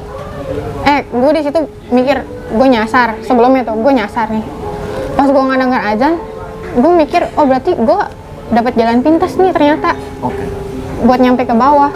eh 0.87 0.99
gue 1.07 1.31
di 1.31 1.41
situ 1.45 1.59
mikir 1.91 2.23
gue 2.51 2.67
nyasar. 2.67 3.19
Sebelumnya 3.23 3.67
tuh 3.67 3.75
gue 3.77 3.93
nyasar 3.93 4.31
nih. 4.31 4.45
Pas 5.13 5.27
gue 5.27 5.43
nggak 5.43 5.59
denger 5.59 5.81
azan 5.93 6.13
gue 6.71 6.91
mikir 6.95 7.27
oh 7.35 7.43
berarti 7.43 7.75
gue 7.75 7.99
dapat 8.51 8.73
jalan 8.79 9.03
pintas 9.03 9.35
nih 9.35 9.51
ternyata. 9.51 9.93
Oke. 10.23 10.43
buat 11.01 11.17
nyampe 11.17 11.43
ke 11.43 11.55
bawah. 11.57 11.89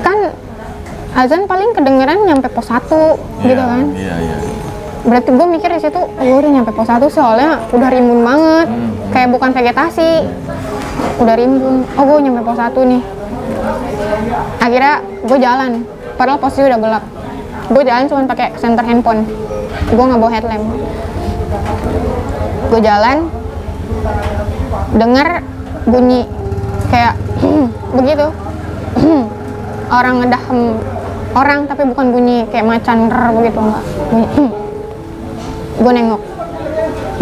Kan 0.00 0.32
azan 1.12 1.44
paling 1.44 1.76
kedengeran 1.76 2.24
nyampe 2.24 2.48
pos 2.48 2.72
1 2.72 2.88
gitu 3.44 3.52
Iya, 3.52 3.54
kan? 3.60 3.84
Iya, 3.92 4.14
iya. 4.16 4.36
berarti 5.00 5.30
gue 5.32 5.46
mikir 5.48 5.68
di 5.72 5.80
situ 5.80 5.96
oh, 5.96 6.36
udah 6.40 6.50
nyampe 6.52 6.72
pos 6.72 6.88
1 6.88 7.04
soalnya 7.12 7.60
udah 7.68 7.88
rimbun 7.92 8.20
banget. 8.24 8.68
Hmm. 8.72 8.90
kayak 9.12 9.28
bukan 9.28 9.50
vegetasi 9.52 10.10
udah 11.20 11.34
rimbun. 11.36 11.84
Oh 12.00 12.04
gue 12.08 12.18
nyampe 12.24 12.40
pos 12.42 12.56
1 12.56 12.72
nih. 12.96 13.02
Akhirnya 14.60 14.94
gue 15.20 15.38
jalan 15.38 15.70
padahal 16.16 16.40
posisi 16.40 16.64
udah 16.64 16.80
gelap 16.80 17.04
gue 17.70 17.82
jalan 17.86 18.04
cuma 18.10 18.26
pakai 18.26 18.50
center 18.58 18.82
handphone. 18.82 19.22
Gue 19.94 20.04
nggak 20.04 20.18
bawa 20.18 20.32
headlamp. 20.34 20.66
Gue 22.66 22.80
jalan 22.82 23.30
denger 24.98 25.28
bunyi 25.86 26.26
kayak 26.90 27.14
begitu. 27.98 28.26
Orang 29.98 30.22
ngedahem. 30.22 30.82
Orang 31.30 31.70
tapi 31.70 31.86
bukan 31.86 32.10
bunyi 32.10 32.42
kayak 32.50 32.66
macan 32.66 33.06
rer 33.06 33.30
begitu 33.38 33.58
enggak 33.62 33.84
bunyi 34.10 34.26
gue 35.86 35.92
nengok. 35.94 36.22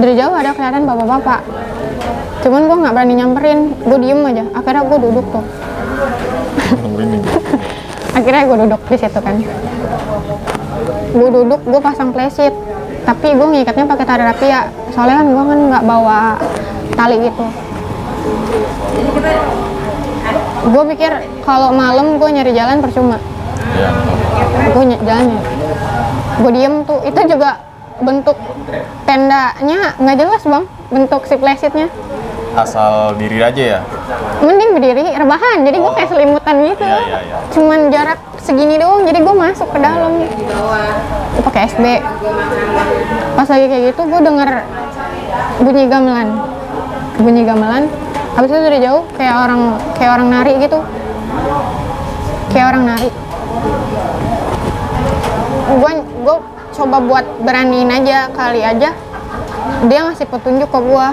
Dari 0.00 0.12
jauh 0.16 0.32
ada 0.32 0.56
kelihatan 0.56 0.88
bapak-bapak. 0.88 1.40
Cuman 2.40 2.62
gue 2.64 2.76
nggak 2.80 2.94
berani 2.96 3.14
nyamperin. 3.20 3.60
Gue 3.84 3.98
diem 4.00 4.24
aja. 4.24 4.44
Akhirnya 4.56 4.82
gue 4.88 4.98
duduk 5.04 5.26
tuh. 5.28 5.44
Akhirnya 8.16 8.42
gue 8.48 8.58
duduk 8.64 8.80
di 8.88 8.96
situ 8.96 9.20
kan 9.20 9.36
gue 11.08 11.28
duduk 11.30 11.60
gue 11.62 11.80
pasang 11.80 12.10
playset. 12.10 12.52
Tapi 13.04 13.32
gue 13.32 13.46
ngikatnya 13.48 13.88
pakai 13.88 14.04
tali 14.04 14.22
rapia. 14.22 14.60
Soalnya 14.92 15.24
kan 15.24 15.26
gue 15.32 15.44
kan 15.44 15.58
nggak 15.72 15.84
bawa 15.84 16.20
tali 16.92 17.16
gitu. 17.24 17.44
Gue 20.68 20.82
pikir 20.92 21.12
kalau 21.42 21.72
malam 21.72 22.20
gue 22.20 22.28
nyari 22.28 22.52
jalan 22.52 22.84
percuma. 22.84 23.16
Iya. 23.68 23.90
gue 24.68 24.84
ny- 24.84 25.02
jalannya 25.02 25.40
gue 26.38 26.50
diem 26.52 26.74
tuh. 26.84 27.00
Itu 27.04 27.20
juga 27.24 27.50
bentuk 27.98 28.36
tendanya 29.04 29.96
nggak 29.96 30.16
jelas 30.16 30.42
bang. 30.44 30.64
Bentuk 30.88 31.24
si 31.24 31.36
playsetnya 31.36 31.88
Asal 32.58 33.14
diri 33.14 33.38
aja 33.38 33.62
ya. 33.78 33.80
mending 34.42 34.70
berdiri 34.74 35.14
rebahan. 35.14 35.62
Jadi 35.62 35.76
gue 35.78 35.92
kayak 35.94 36.10
selimutan 36.10 36.54
gitu. 36.66 36.82
Iya, 36.82 36.98
iya, 37.06 37.18
iya. 37.22 37.36
cuman 37.54 37.80
jarak 37.90 38.18
segini 38.42 38.74
doang 38.78 39.06
jadi 39.06 39.18
gue 39.22 39.34
masuk 39.34 39.68
ke 39.70 39.78
dalam. 39.78 40.26
Gue 41.34 41.42
pakai 41.46 41.70
SB 41.70 41.84
pas 43.38 43.46
lagi 43.46 43.66
kayak 43.70 43.82
gitu 43.94 44.02
gue 44.10 44.20
denger 44.22 44.50
bunyi 45.62 45.84
gamelan. 45.86 46.28
Bunyi 47.22 47.42
gamelan. 47.46 47.84
Habis 48.34 48.50
itu 48.50 48.60
dari 48.62 48.78
jauh 48.82 49.02
kayak 49.14 49.36
orang 49.38 49.62
kayak 49.94 50.10
orang 50.18 50.28
nari 50.30 50.52
gitu. 50.58 50.78
Kayak 52.50 52.66
orang 52.74 52.82
nari. 52.90 53.10
Gue 55.78 55.92
gue 56.26 56.36
coba 56.78 56.96
buat 57.02 57.26
beraniin 57.42 57.90
aja 57.90 58.30
kali 58.34 58.62
aja. 58.66 58.90
Dia 59.86 60.00
ngasih 60.10 60.26
petunjuk 60.26 60.70
ke 60.70 60.80
gue 60.82 61.06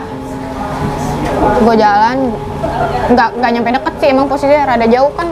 gue 1.46 1.76
jalan 1.78 2.18
nggak 3.14 3.30
nggak 3.38 3.52
nyampe 3.54 3.70
deket 3.78 3.94
sih 4.02 4.08
emang 4.10 4.26
posisinya 4.26 4.66
rada 4.66 4.88
jauh 4.90 5.12
kan 5.14 5.28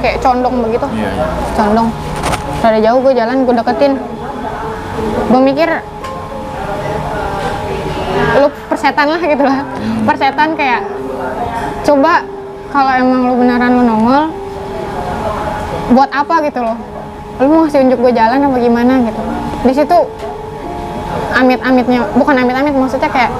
kayak 0.00 0.16
condong 0.22 0.54
begitu. 0.64 0.86
Iya, 0.94 1.10
iya. 1.10 1.26
condong. 1.54 1.88
Rada 2.64 2.80
jauh 2.80 2.98
gue 3.02 3.12
jalan 3.14 3.36
gue 3.44 3.54
deketin. 3.54 3.92
Gue 5.28 5.40
mikir 5.44 5.68
lu 8.38 8.48
persetan 8.70 9.08
lah 9.12 9.22
gitu 9.22 9.44
lah. 9.44 9.60
Persetan 10.06 10.48
kayak 10.54 10.82
coba 11.84 12.24
kalau 12.68 12.92
emang 12.92 13.20
lu 13.32 13.34
beneran 13.40 13.72
lu 13.76 13.82
nongol 13.84 14.22
buat 15.92 16.10
apa 16.12 16.34
gitu 16.48 16.60
loh? 16.64 16.78
Lu 17.38 17.46
mau 17.48 17.60
ngasih 17.64 17.86
unjuk 17.86 17.98
gue 18.02 18.12
jalan 18.16 18.38
apa 18.44 18.56
gimana 18.60 18.94
gitu. 19.04 19.22
Di 19.68 19.72
situ 19.74 19.98
amit-amitnya 21.34 22.02
bukan 22.16 22.34
amit-amit 22.34 22.74
maksudnya 22.74 23.10
kayak 23.10 23.30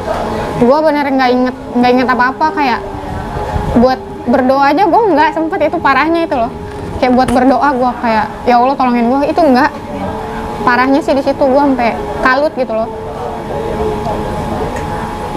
gue 0.59 0.79
bener 0.83 1.07
nggak 1.07 1.31
inget 1.35 1.57
nggak 1.79 1.91
inget 1.95 2.09
apa-apa 2.11 2.47
kayak 2.53 2.81
buat 3.79 4.01
berdoa 4.29 4.75
aja 4.75 4.85
gue 4.85 5.03
nggak 5.15 5.31
sempet 5.33 5.71
itu 5.71 5.79
parahnya 5.79 6.27
itu 6.27 6.35
loh. 6.35 6.51
Kayak 6.99 7.13
buat 7.15 7.29
berdoa 7.31 7.69
gue 7.71 7.91
kayak 8.03 8.27
ya 8.45 8.55
Allah 8.59 8.75
tolongin 8.75 9.07
gue 9.07 9.21
itu 9.31 9.41
enggak 9.41 9.71
parahnya 10.67 10.99
sih 10.99 11.15
di 11.15 11.23
situ 11.23 11.39
gue 11.39 11.63
sampai 11.63 11.95
kalut 12.21 12.53
gitu 12.59 12.75
loh. 12.75 12.91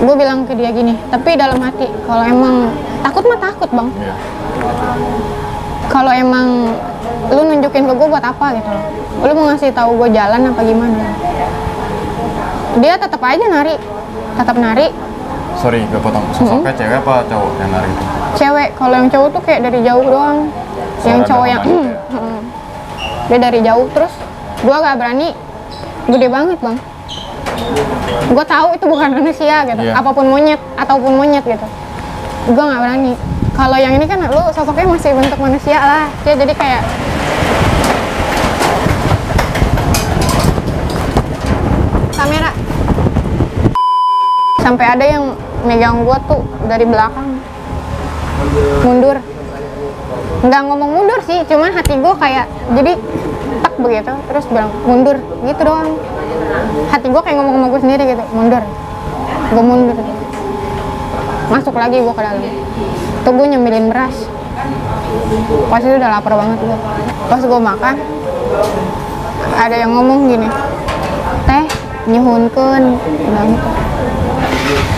Gue 0.01 0.15
bilang 0.17 0.49
ke 0.49 0.57
dia 0.57 0.73
gini 0.73 0.97
tapi 1.13 1.37
dalam 1.37 1.61
hati 1.61 1.85
kalau 2.09 2.25
emang 2.25 2.73
takut 3.05 3.23
mah 3.29 3.39
takut 3.39 3.69
bang. 3.69 3.89
Iya. 4.01 4.15
kalau 5.91 6.07
emang 6.07 6.71
lu 7.29 7.41
nunjukin 7.43 7.83
ke 7.83 7.93
gue 7.93 8.07
buat 8.09 8.23
apa 8.23 8.57
gitu 8.57 8.69
loh. 8.69 8.85
Lu 9.21 9.31
mau 9.37 9.45
ngasih 9.53 9.69
tahu 9.75 10.01
gue 10.01 10.09
jalan 10.17 10.49
apa 10.49 10.61
gimana? 10.65 11.13
Dia 12.81 12.95
tetap 12.97 13.21
aja 13.21 13.45
nari 13.45 13.75
tetap 14.39 14.55
nari 14.57 14.87
Sorry, 15.55 15.83
gue 15.83 15.99
potong. 15.99 16.25
Sosoknya 16.31 16.73
cewek 16.73 16.97
apa 16.99 17.21
cowok 17.25 17.51
yang 17.57 17.71
nari 17.71 17.89
itu? 17.89 18.03
cewek 18.31 18.69
kalau 18.73 18.95
yang 18.95 19.09
cowok 19.11 19.29
tuh 19.29 19.41
kayak 19.43 19.61
dari 19.61 19.79
jauh 19.83 20.01
doang 20.01 20.47
yang 21.03 21.19
Suara 21.19 21.27
cowok 21.27 21.45
yang 21.45 21.61
gitu 21.61 21.83
ya? 21.83 21.99
Mm. 22.15 22.41
dia 23.27 23.37
dari 23.39 23.59
jauh 23.61 23.85
terus 23.91 24.13
gue 24.57 24.71
gak 24.73 24.95
berani 24.95 25.29
gede 26.07 26.27
banget 26.27 26.57
bang 26.57 26.77
gue 28.31 28.45
tahu 28.47 28.67
itu 28.71 28.85
bukan 28.87 29.09
manusia 29.19 29.67
gitu 29.67 29.81
Iya. 29.83 29.93
apa 29.93 30.09
pun 30.09 30.25
monyet 30.25 30.61
ataupun 30.73 31.11
monyet 31.13 31.43
gitu 31.43 31.67
gue 32.47 32.63
nggak 32.63 32.81
berani 32.81 33.13
kalau 33.51 33.75
yang 33.75 33.93
ini 33.93 34.07
kan 34.07 34.23
lu 34.23 34.41
sosoknya 34.49 34.87
masih 34.87 35.11
bentuk 35.11 35.37
manusia 35.37 35.77
lah 35.77 36.07
dia 36.23 36.33
jadi 36.33 36.53
kayak 36.55 36.81
kamera 42.13 42.51
sampai 44.61 44.85
ada 44.85 45.05
yang 45.05 45.33
megang 45.65 46.05
gua 46.05 46.21
tuh 46.29 46.45
dari 46.69 46.85
belakang. 46.85 47.41
Mundur. 48.85 49.17
Nggak 50.41 50.61
ngomong 50.65 50.89
mundur 50.89 51.19
sih 51.25 51.41
cuman 51.45 51.69
hati 51.73 51.97
gua 52.01 52.17
kayak 52.17 52.49
jadi 52.73 52.97
tak 53.61 53.73
begitu 53.77 54.13
terus 54.29 54.45
bilang 54.49 54.73
mundur 54.85 55.17
gitu 55.45 55.61
doang. 55.61 55.97
Hati 56.89 57.07
gua 57.09 57.21
kayak 57.21 57.37
ngomong 57.41 57.53
sama 57.57 57.67
gua 57.69 57.81
sendiri 57.81 58.03
gitu 58.09 58.23
mundur. 58.33 58.63
Gua 59.53 59.63
mundur. 59.65 59.97
Masuk 61.49 61.75
lagi 61.77 62.01
gua 62.01 62.13
ke 62.15 62.21
dalam. 62.25 62.41
Tuh 63.21 63.31
gua 63.33 63.45
nyemilin 63.49 63.89
beras. 63.89 64.15
Pas 65.69 65.81
itu 65.81 65.93
udah 65.97 66.09
lapar 66.09 66.33
banget 66.37 66.57
gua. 66.65 66.77
Pas 67.29 67.41
gua 67.41 67.61
makan 67.61 67.95
ada 69.61 69.75
yang 69.77 69.93
ngomong 69.93 70.25
gini 70.25 70.49
teh 71.45 71.65
nyuhunkeun. 72.09 72.83
Bilang 72.97 73.47
gitu 73.53 73.69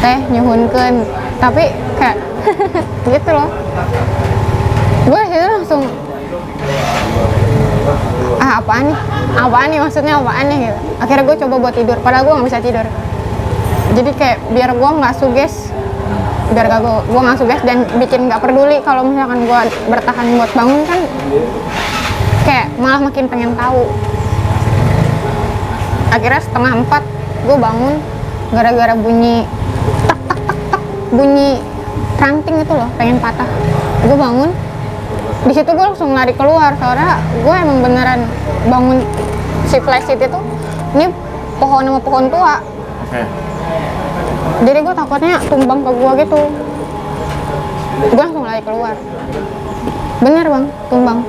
teh 0.02 0.18
nyuhunkeun. 0.32 0.96
Tapi 1.38 1.64
kayak 2.00 2.18
gitu 3.14 3.30
loh. 3.32 3.50
Gue 5.04 5.22
situ 5.28 5.48
langsung 5.48 5.82
ah 8.40 8.60
apaan 8.60 8.92
nih? 8.92 9.00
Apaan 9.36 9.68
nih? 9.72 9.80
Maksudnya 9.84 10.14
apaan 10.20 10.46
nih? 10.48 10.60
Gitu. 10.72 10.80
Akhirnya 11.00 11.24
gue 11.28 11.38
coba 11.44 11.56
buat 11.60 11.76
tidur 11.76 11.98
padahal 12.00 12.24
gue 12.28 12.34
nggak 12.40 12.48
bisa 12.48 12.60
tidur. 12.64 12.86
Jadi 13.94 14.12
kayak 14.16 14.38
biar 14.52 14.72
gue 14.74 14.90
nggak 15.00 15.16
suges 15.20 15.70
biar 16.54 16.70
gak 16.70 16.86
gue 16.86 16.98
gue 17.10 17.22
nggak 17.24 17.40
suges 17.40 17.62
dan 17.66 17.82
bikin 17.98 18.30
nggak 18.30 18.38
peduli 18.44 18.78
kalau 18.86 19.02
misalkan 19.02 19.42
gue 19.48 19.60
bertahan 19.90 20.28
buat 20.38 20.52
bangun 20.54 20.82
kan 20.86 21.00
kayak 22.46 22.68
malah 22.78 23.02
makin 23.02 23.26
pengen 23.26 23.52
tahu. 23.58 23.90
Akhirnya 26.14 26.42
setengah 26.46 26.72
empat 26.84 27.04
gue 27.44 27.58
bangun 27.58 27.94
gara-gara 28.54 28.94
bunyi 28.94 29.50
bunyi 31.14 31.62
ranting 32.18 32.58
itu 32.58 32.74
loh 32.74 32.90
pengen 32.98 33.22
patah. 33.22 33.48
Gue 34.04 34.18
bangun 34.18 34.50
di 35.44 35.54
situ 35.54 35.70
gue 35.70 35.86
langsung 35.86 36.16
lari 36.16 36.32
keluar 36.34 36.72
soalnya 36.80 37.20
gue 37.44 37.56
emang 37.56 37.84
beneran 37.84 38.24
bangun 38.72 39.04
si 39.68 39.76
flash 39.84 40.08
itu 40.08 40.40
ini 40.98 41.12
pohon 41.62 41.86
sama 41.86 42.00
pohon 42.02 42.26
tua. 42.32 42.58
Oke. 43.06 43.22
jadi 44.64 44.80
gue 44.80 44.96
takutnya 44.96 45.38
tumbang 45.48 45.80
ke 45.86 45.92
gue 45.94 46.12
gitu. 46.26 46.42
Gue 48.10 48.24
langsung 48.24 48.44
lari 48.44 48.62
keluar. 48.66 48.96
Bener 50.24 50.46
bang 50.50 50.66
tumbang. 50.90 51.20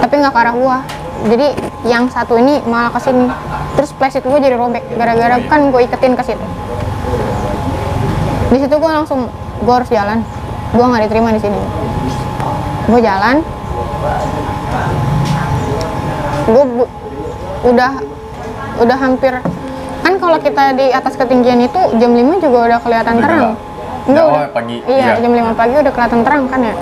Tapi 0.00 0.14
nggak 0.16 0.32
ke 0.32 0.40
arah 0.40 0.54
gua. 0.54 0.78
Jadi 1.20 1.52
yang 1.84 2.08
satu 2.08 2.40
ini 2.40 2.64
malah 2.64 2.88
ke 2.88 3.00
sini. 3.02 3.28
Terus 3.76 3.90
plastik 3.92 4.24
gue 4.24 4.40
jadi 4.40 4.56
robek 4.56 4.86
gara-gara 4.96 5.36
kan 5.50 5.68
gue 5.68 5.80
iketin 5.84 6.16
ke 6.16 6.24
situ 6.24 6.46
di 8.50 8.58
situ 8.58 8.74
gue 8.74 8.90
langsung 8.92 9.30
gue 9.58 9.74
harus 9.74 9.88
jalan. 9.88 10.18
Gue 10.70 10.84
nggak 10.84 11.02
diterima 11.06 11.30
di 11.30 11.40
sini. 11.40 11.60
Gue 12.86 13.00
jalan. 13.00 13.36
Gue 16.44 16.64
bu- 16.66 16.92
udah 17.62 17.92
udah 18.80 18.96
hampir 18.96 19.36
kan 20.00 20.12
kalau 20.16 20.40
kita 20.40 20.72
di 20.72 20.88
atas 20.88 21.12
ketinggian 21.14 21.60
itu 21.60 21.76
jam 21.94 22.10
5 22.10 22.40
juga 22.40 22.58
udah 22.66 22.78
kelihatan 22.80 23.14
Udah 23.14 23.22
terang. 23.22 23.44
Enggak, 24.00 24.24
Oh, 24.24 24.32
udah 24.32 24.50
pagi, 24.50 24.76
iya 24.88 25.04
iya. 25.12 25.20
jam 25.20 25.30
5 25.30 25.52
pagi 25.52 25.74
udah 25.76 25.92
kelihatan 25.92 26.20
terang 26.24 26.42
kan 26.48 26.60
ya? 26.64 26.74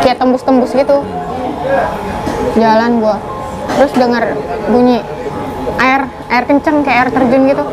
Kayak 0.00 0.16
tembus-tembus 0.18 0.72
gitu. 0.72 1.04
Jalan 2.56 2.98
gua. 2.98 3.20
Terus 3.76 3.92
dengar 3.92 4.24
bunyi 4.66 5.04
air 5.76 6.00
air 6.26 6.44
kenceng 6.48 6.80
kayak 6.80 6.98
air 6.98 7.10
terjun 7.12 7.42
gitu. 7.46 7.64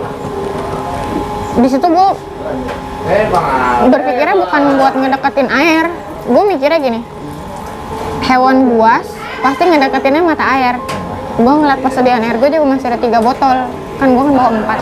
Di 1.55 1.67
situ 1.71 1.87
gua 1.87 2.11
berpikirnya 3.91 4.35
bukan 4.39 4.61
buat 4.79 4.93
ngedeketin 4.95 5.49
air. 5.51 5.85
Gue 6.23 6.43
mikirnya 6.47 6.79
gini. 6.79 6.99
Hewan 8.23 8.71
buas 8.71 9.03
pasti 9.43 9.63
ngedeketinnya 9.67 10.23
mata 10.23 10.45
air. 10.47 10.79
Gue 11.35 11.53
ngeliat 11.53 11.81
persediaan 11.83 12.23
air 12.23 12.37
gue 12.39 12.49
juga 12.49 12.65
masih 12.65 12.87
ada 12.93 12.99
tiga 12.99 13.19
botol. 13.19 13.67
Kan 13.99 14.07
gue 14.15 14.23
kan 14.23 14.33
bawa 14.33 14.51
empat. 14.55 14.79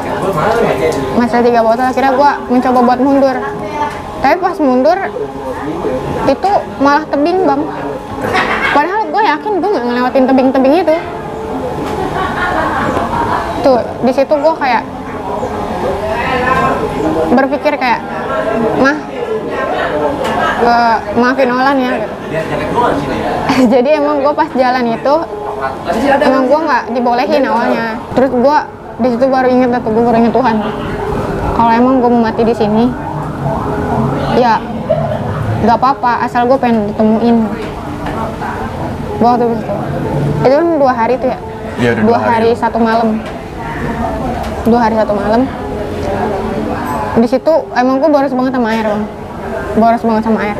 Masih 1.18 1.36
ada 1.42 1.46
tiga 1.46 1.62
botol 1.66 1.86
akhirnya 1.90 2.14
gue 2.14 2.32
mencoba 2.54 2.80
buat 2.86 3.00
mundur. 3.02 3.36
Tapi 4.22 4.36
pas 4.38 4.58
mundur 4.62 4.98
itu 6.30 6.52
malah 6.78 7.04
tebing 7.10 7.40
bang. 7.50 7.62
Padahal 8.72 9.02
gue 9.10 9.22
yakin 9.26 9.54
gue 9.58 9.70
nggak 9.74 9.86
ngelewatin 9.90 10.24
tebing-tebing 10.30 10.74
itu. 10.86 10.96
Tuh 13.66 13.82
di 14.06 14.12
situ 14.14 14.34
gue 14.34 14.54
kayak 14.62 14.84
berpikir 17.32 17.74
kayak 17.78 18.02
mah 18.82 18.98
eh, 20.62 20.98
maafin 21.18 21.50
Olan 21.52 21.78
ya. 21.78 21.92
Gitu. 21.98 22.08
jadi 23.74 23.90
emang 24.00 24.24
gue 24.24 24.34
pas 24.34 24.50
jalan 24.56 24.86
itu 24.88 25.16
emang 26.24 26.44
gue 26.48 26.60
nggak 26.60 26.84
dibolehin 26.96 27.44
awalnya. 27.46 28.00
Terus 28.16 28.32
gue 28.32 28.58
di 29.02 29.08
situ 29.18 29.26
baru 29.28 29.48
inget 29.50 29.72
atau 29.74 29.90
gue 29.90 30.04
baru 30.04 30.18
inget 30.22 30.34
Tuhan. 30.34 30.56
Kalau 31.58 31.72
emang 31.72 31.94
gue 32.00 32.10
mau 32.10 32.22
mati 32.26 32.42
di 32.46 32.56
sini 32.56 32.86
ya 34.40 34.64
nggak 35.62 35.78
apa-apa 35.78 36.26
asal 36.26 36.48
gue 36.48 36.58
pengen 36.58 36.90
ditemuin. 36.94 37.38
Gue 39.22 39.28
waktu 39.30 39.46
itu 39.46 39.56
itu 40.42 40.56
kan 40.58 40.68
dua 40.82 40.94
hari 40.98 41.14
tuh 41.22 41.30
ya? 41.30 41.40
Iya, 41.82 41.90
udah 41.98 42.04
dua 42.06 42.20
hari 42.20 42.50
satu 42.58 42.78
malam. 42.82 43.22
Dua 44.66 44.80
hari 44.82 44.96
satu 44.98 45.14
malam 45.14 45.61
di 47.22 47.28
situ 47.30 47.54
emang 47.78 48.02
gue 48.02 48.10
boros 48.10 48.34
banget 48.34 48.54
sama 48.58 48.74
air 48.74 48.86
bang 48.90 49.06
boros 49.76 50.04
banget 50.04 50.24
sama 50.26 50.40
air. 50.44 50.58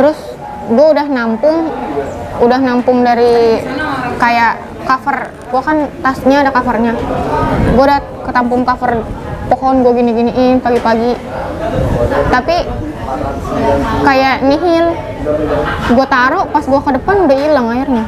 Terus 0.00 0.18
gue 0.64 0.86
udah 0.96 1.06
nampung 1.06 1.70
udah 2.42 2.58
nampung 2.58 3.06
dari 3.06 3.62
kayak 4.18 4.58
cover. 4.84 5.30
Gue 5.52 5.62
kan 5.62 5.76
tasnya 6.02 6.42
ada 6.42 6.50
covernya. 6.50 6.92
Gue 7.74 7.84
udah 7.84 8.00
ketampung 8.26 8.66
cover 8.66 9.04
pohon 9.52 9.84
gue 9.84 9.92
gini 9.94 10.10
giniin 10.16 10.56
pagi-pagi. 10.58 11.12
Tapi 12.32 12.56
kayak 14.02 14.36
nihil. 14.42 14.86
Gue 15.94 16.06
taruh 16.08 16.44
pas 16.50 16.64
gue 16.64 16.80
ke 16.80 16.90
depan 17.00 17.16
udah 17.28 17.36
hilang 17.38 17.66
airnya. 17.70 18.06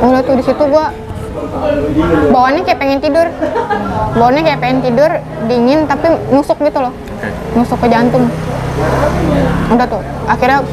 Udah 0.00 0.20
tuh 0.24 0.34
di 0.40 0.44
situ 0.44 0.64
gue 0.64 0.86
bawaannya 2.30 2.62
kayak 2.64 2.80
pengen 2.80 3.00
tidur. 3.02 3.26
Bawaannya 4.16 4.42
kayak 4.44 4.60
pengen 4.60 4.80
tidur 4.82 5.10
dingin 5.46 5.84
tapi 5.86 6.06
nusuk 6.32 6.58
gitu 6.60 6.78
loh. 6.80 6.92
Nusuk 7.54 7.78
ke 7.80 7.88
jantung. 7.90 8.26
Udah 9.70 9.86
tuh 9.86 10.02
akhirnya 10.26 10.64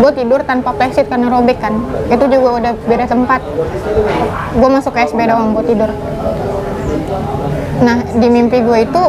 gue 0.00 0.10
tidur 0.12 0.40
tanpa 0.44 0.76
plexit 0.76 1.08
karena 1.08 1.32
robek 1.32 1.58
kan. 1.58 1.80
Itu 2.12 2.28
juga 2.28 2.60
udah 2.60 2.72
beda 2.86 3.04
tempat 3.08 3.40
gue 4.54 4.68
masuk 4.68 4.92
ke 4.94 5.00
SB 5.08 5.20
doang 5.26 5.56
buat 5.56 5.66
tidur. 5.66 5.90
Nah 7.80 7.98
di 8.12 8.28
mimpi 8.28 8.60
gue 8.60 8.78
itu 8.84 9.02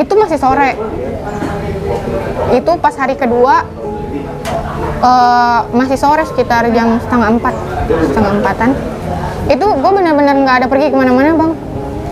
itu 0.00 0.12
masih 0.16 0.38
sore. 0.40 0.74
Itu 2.52 2.72
pas 2.80 2.94
hari 2.96 3.16
kedua 3.16 3.64
eh, 5.02 5.60
masih 5.76 5.98
sore 6.00 6.24
sekitar 6.24 6.66
jam 6.72 6.96
setengah 7.04 7.28
empat. 7.36 7.54
Setengah 8.08 8.32
empatan 8.40 8.70
itu 9.44 9.66
gue 9.66 9.90
benar-benar 9.92 10.34
nggak 10.36 10.56
ada 10.58 10.66
pergi 10.66 10.86
ke 10.88 10.96
mana-mana 10.96 11.32
bang. 11.32 11.52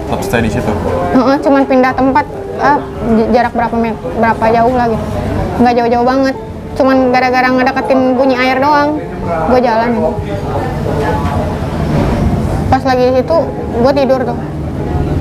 Tetap 0.07 0.21
stay 0.23 0.41
di 0.43 0.51
situ. 0.51 0.73
Heeh, 1.13 1.37
cuman 1.41 1.63
pindah 1.65 1.93
tempat 1.93 2.27
j- 3.15 3.29
jarak 3.31 3.53
berapa 3.53 3.73
met 3.73 3.97
berapa 4.15 4.45
jauh 4.51 4.75
lah 4.75 4.87
gitu 4.87 5.05
nggak 5.61 5.75
jauh-jauh 5.75 6.07
banget 6.07 6.37
cuman 6.71 6.97
gara-gara 7.09 7.49
ngedeketin 7.51 8.01
bunyi 8.15 8.33
air 8.35 8.57
doang 8.57 8.97
gue 9.47 9.61
jalan. 9.61 9.91
Pas 12.67 12.83
lagi 12.83 13.03
di 13.05 13.15
situ 13.17 13.37
gue 13.77 13.93
tidur 13.93 14.21
tuh 14.23 14.39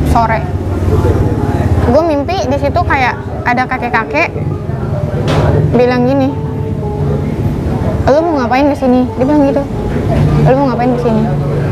sore. 0.08 0.40
Gue 1.86 2.04
mimpi 2.06 2.38
di 2.46 2.58
situ 2.58 2.80
kayak 2.80 3.16
ada 3.44 3.66
kakek-kakek 3.66 4.30
bilang 5.70 6.04
gini 6.04 6.30
lu 8.06 8.20
mau 8.20 8.42
ngapain 8.42 8.66
di 8.66 8.74
sini 8.74 9.06
dia 9.16 9.22
bilang 9.24 9.46
gitu 9.46 9.62
lu 10.44 10.56
mau 10.56 10.74
ngapain 10.74 10.92
di 10.92 11.00
sini 11.00 11.22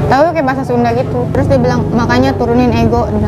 tahu 0.07 0.33
kayak 0.33 0.45
bahasa 0.47 0.63
Sunda 0.63 0.89
gitu. 0.95 1.27
Terus 1.35 1.45
dia 1.47 1.59
bilang 1.59 1.87
makanya 1.93 2.33
turunin 2.35 2.71
ego. 2.73 3.07
Gitu. 3.07 3.27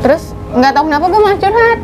terus 0.00 0.32
nggak 0.54 0.72
tahu 0.72 0.84
kenapa 0.88 1.04
gue 1.10 1.20
malah 1.20 1.38
curhat. 1.40 1.80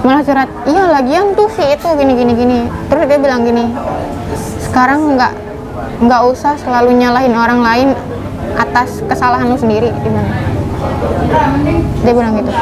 Malah 0.00 0.22
curhat 0.24 0.50
iya 0.64 0.82
lagian 0.88 1.36
tuh 1.36 1.48
si 1.52 1.64
itu 1.64 1.88
gini 1.98 2.12
gini 2.16 2.32
gini. 2.36 2.58
Terus 2.88 3.04
dia 3.10 3.18
bilang 3.18 3.42
gini 3.44 3.64
sekarang 4.70 5.18
nggak 5.18 5.32
nggak 6.06 6.22
usah 6.30 6.54
selalu 6.62 6.94
nyalahin 6.94 7.34
orang 7.34 7.60
lain 7.60 7.88
atas 8.54 9.02
kesalahan 9.04 9.50
lu 9.50 9.58
sendiri. 9.58 9.90
Bilang. 9.90 10.28
Dia 12.06 12.12
bilang 12.14 12.32
gitu. 12.38 12.52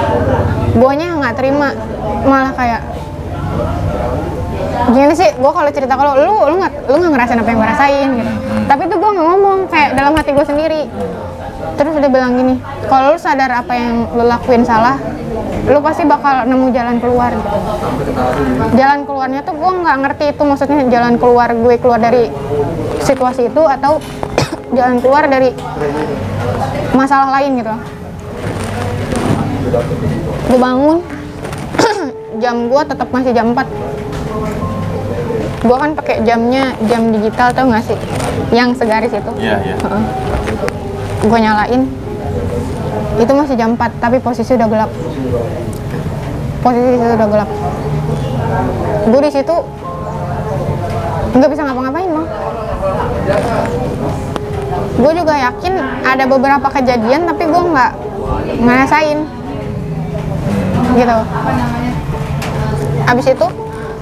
Guanya 0.81 1.21
nggak 1.21 1.35
terima. 1.37 1.77
Malah 2.25 2.53
kayak 2.57 2.83
gimana 4.93 5.14
sih? 5.14 5.31
Gue 5.37 5.53
kalau 5.53 5.71
cerita 5.75 5.95
kalau 5.99 6.12
lu 6.14 6.35
lu 6.53 6.55
nggak 6.61 6.73
lu 6.88 6.97
nggak 7.03 7.12
ngerasain 7.14 7.38
apa 7.41 7.49
yang 7.51 7.59
gue 7.59 7.69
rasain 7.69 8.09
gitu. 8.14 8.33
Tapi 8.69 8.83
itu 8.87 8.97
gue 8.97 9.11
nggak 9.14 9.27
ngomong 9.27 9.59
kayak 9.69 9.91
dalam 9.99 10.12
hati 10.14 10.31
gue 10.33 10.47
sendiri. 10.47 10.83
Terus 11.79 11.95
dia 11.99 12.11
bilang 12.11 12.33
gini 12.35 12.55
kalau 12.87 13.14
lu 13.14 13.19
sadar 13.19 13.51
apa 13.51 13.73
yang 13.75 14.07
lu 14.14 14.25
lakuin 14.27 14.62
salah 14.62 14.99
lu 15.69 15.79
pasti 15.85 16.03
bakal 16.09 16.47
nemu 16.49 16.67
jalan 16.73 16.97
keluar. 17.03 17.31
Gitu 17.35 17.51
jalan 18.79 19.01
keluarnya 19.05 19.41
tuh 19.43 19.55
gue 19.57 19.71
nggak 19.83 19.97
ngerti 20.07 20.25
itu 20.33 20.43
maksudnya 20.43 20.79
jalan 20.88 21.14
keluar 21.19 21.49
gue 21.53 21.75
keluar 21.79 22.01
dari 22.01 22.31
situasi 23.03 23.51
itu 23.51 23.62
atau 23.62 24.03
jalan 24.77 24.99
keluar 25.03 25.27
dari 25.27 25.53
masalah 26.95 27.38
lain 27.38 27.62
gitu. 27.62 27.75
Gue 30.49 30.59
bangun 30.59 30.99
jam 32.43 32.57
gue 32.71 32.83
tetap 32.87 33.09
masih 33.11 33.33
jam 33.35 33.53
4 33.53 33.88
gue 35.59 35.77
kan 35.77 35.90
pakai 35.99 36.23
jamnya 36.23 36.71
jam 36.87 37.11
digital 37.11 37.51
tau 37.51 37.66
gak 37.66 37.83
sih? 37.83 37.99
Yang 38.55 38.79
segaris 38.79 39.11
itu. 39.11 39.33
Iya, 39.42 39.57
iya. 39.66 39.77
gue 41.18 41.38
nyalain. 41.38 41.83
Itu 43.18 43.33
masih 43.35 43.59
jam 43.59 43.75
4 43.75 43.99
tapi 43.99 44.23
posisi 44.23 44.55
udah 44.55 44.68
gelap. 44.71 44.90
Posisi 46.62 46.90
itu 46.94 47.07
udah 47.18 47.29
gelap. 47.29 47.51
Gue 49.11 49.21
di 49.27 49.31
situ 49.35 49.57
nggak 51.29 51.51
bisa 51.51 51.62
ngapa-ngapain 51.66 52.09
bang. 52.09 52.27
Gue 54.99 55.12
juga 55.14 55.35
yakin 55.38 55.75
ada 56.07 56.25
beberapa 56.31 56.66
kejadian 56.71 57.27
tapi 57.27 57.42
gue 57.51 57.62
nggak 57.75 57.92
ngerasain. 58.62 59.18
Gitu. 60.94 61.18
Abis 63.11 63.27
itu 63.27 63.47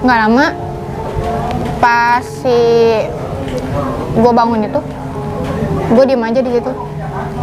nggak 0.05 0.19
lama 0.29 0.66
pas 1.77 2.25
si 2.25 2.59
gue 4.17 4.33
bangun 4.33 4.65
itu 4.65 4.81
gue 5.87 6.05
diem 6.09 6.25
aja 6.25 6.41
di 6.43 6.51
situ. 6.51 6.73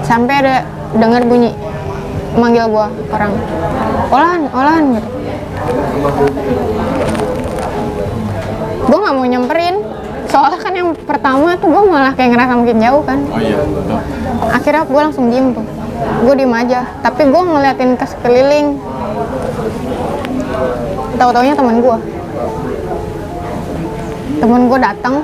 Sampai 0.04 0.43
ada 0.43 0.56
dengar 0.93 1.24
bunyi 1.26 1.54
manggil 2.34 2.65
gue 2.65 2.88
orang 3.13 3.32
olan 4.10 4.41
olan 4.52 4.84
gitu. 4.98 5.10
Gue 8.84 8.98
nggak 9.00 9.15
mau 9.15 9.26
nyamperin 9.26 9.76
soalnya 10.34 10.58
kan 10.58 10.74
yang 10.74 10.89
pertama 10.98 11.54
tuh 11.62 11.69
gue 11.69 11.84
malah 11.93 12.13
kayak 12.17 12.34
ngerasa 12.34 12.54
makin 12.58 12.80
jauh 12.82 13.04
kan. 13.06 13.19
Oh 13.30 13.38
iya, 13.38 13.62
betul. 13.62 14.00
akhirnya 14.50 14.84
gue 14.89 15.02
langsung 15.02 15.26
diem 15.30 15.54
tuh. 15.54 15.65
Gue 16.26 16.34
diem 16.36 16.54
aja 16.54 16.89
tapi 17.06 17.30
gue 17.30 17.41
ngeliatin 17.41 17.96
ke 17.96 18.06
sekeliling. 18.10 18.67
Tahu 21.13 21.30
taunya 21.30 21.54
teman 21.54 21.78
gue 21.80 21.98
temen 24.43 24.67
gue 24.67 24.79
datang 24.84 25.23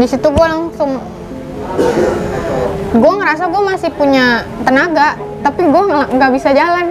di 0.00 0.06
situ 0.08 0.24
gue 0.32 0.46
langsung 0.48 0.96
gue 2.96 3.12
ngerasa 3.20 3.52
gue 3.52 3.62
masih 3.68 3.92
punya 3.92 4.48
tenaga 4.64 5.20
tapi 5.40 5.64
gue 5.64 5.82
nggak 6.16 6.30
bisa 6.36 6.52
jalan. 6.52 6.86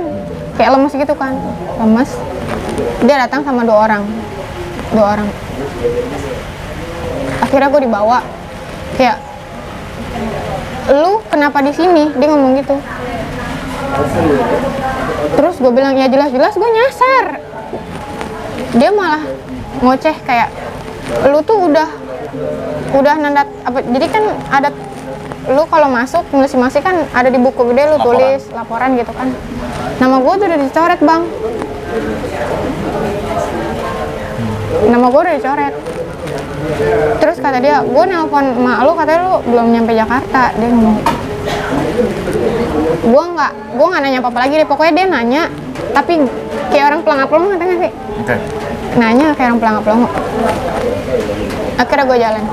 Kayak 0.57 0.75
lemes 0.75 0.93
gitu 0.93 1.13
kan. 1.15 1.33
Lemes. 1.79 2.12
Dia 3.05 3.15
datang 3.25 3.45
sama 3.45 3.63
dua 3.63 3.88
orang. 3.88 4.03
Dua 4.91 5.05
orang. 5.15 5.27
Akhirnya 7.39 7.69
gue 7.71 7.81
dibawa. 7.88 8.19
Kayak 8.97 9.17
lu 10.89 11.21
kenapa 11.29 11.62
di 11.63 11.71
sini? 11.71 12.12
Dia 12.17 12.27
ngomong 12.27 12.51
gitu. 12.59 12.75
Terus 15.38 15.55
gue 15.62 15.71
bilang 15.71 15.95
ya 15.95 16.09
jelas-jelas 16.12 16.57
gue 16.57 16.69
nyasar. 16.69 17.25
Dia 18.75 18.89
malah 18.91 19.23
ngoceh 19.79 20.17
kayak 20.27 20.49
lu 21.30 21.39
tuh 21.41 21.58
udah 21.69 21.89
udah 22.93 23.15
nandat 23.22 23.48
apa 23.65 23.82
jadi 23.86 24.06
kan 24.10 24.24
ada 24.54 24.69
lu 25.50 25.65
kalau 25.65 25.89
masuk 25.89 26.22
simulasi 26.45 26.78
kan 26.86 27.10
ada 27.10 27.34
di 27.34 27.41
buku 27.41 27.74
gede 27.74 27.89
lu 27.89 27.98
Laporan. 27.98 28.06
tulis 28.06 28.41
laporan 28.54 28.89
gitu 29.02 29.12
kan. 29.17 29.28
Nama 29.98 30.15
gue 30.22 30.34
tuh 30.38 30.45
udah 30.45 30.60
dicoret 30.62 31.00
bang. 31.02 31.22
Nama 34.93 35.06
gue 35.10 35.22
udah 35.26 35.36
dicoret. 35.41 35.74
Terus 37.17 37.38
kata 37.41 37.58
dia 37.58 37.82
gue 37.82 38.04
nelpon 38.06 38.45
emak 38.62 38.78
lu 38.86 38.91
katanya 38.93 39.19
lu 39.26 39.34
belum 39.50 39.67
nyampe 39.74 39.91
Jakarta. 39.98 40.54
Dia 40.54 40.69
ngomong 40.69 40.98
gue 43.00 43.24
nggak 43.34 43.52
gue 43.74 43.86
nggak 43.89 44.02
nanya 44.06 44.17
apa 44.22 44.30
apa 44.30 44.39
lagi 44.45 44.54
deh. 44.54 44.67
Pokoknya 44.69 44.93
dia 44.93 45.06
nanya 45.10 45.41
tapi 45.98 46.13
kayak 46.69 46.86
orang 46.93 47.02
pelangap 47.02 47.28
pelongo 47.34 47.48
ngerti 47.58 47.65
nggak 47.65 47.80
sih? 47.82 47.91
Oke. 48.22 48.36
Nanya 48.97 49.36
kayak 49.38 49.54
orang 49.54 49.60
pelangap 49.62 49.84
pelongo 49.86 50.10
akhirnya 51.80 52.06
gue 52.06 52.17
jalan. 52.19 52.43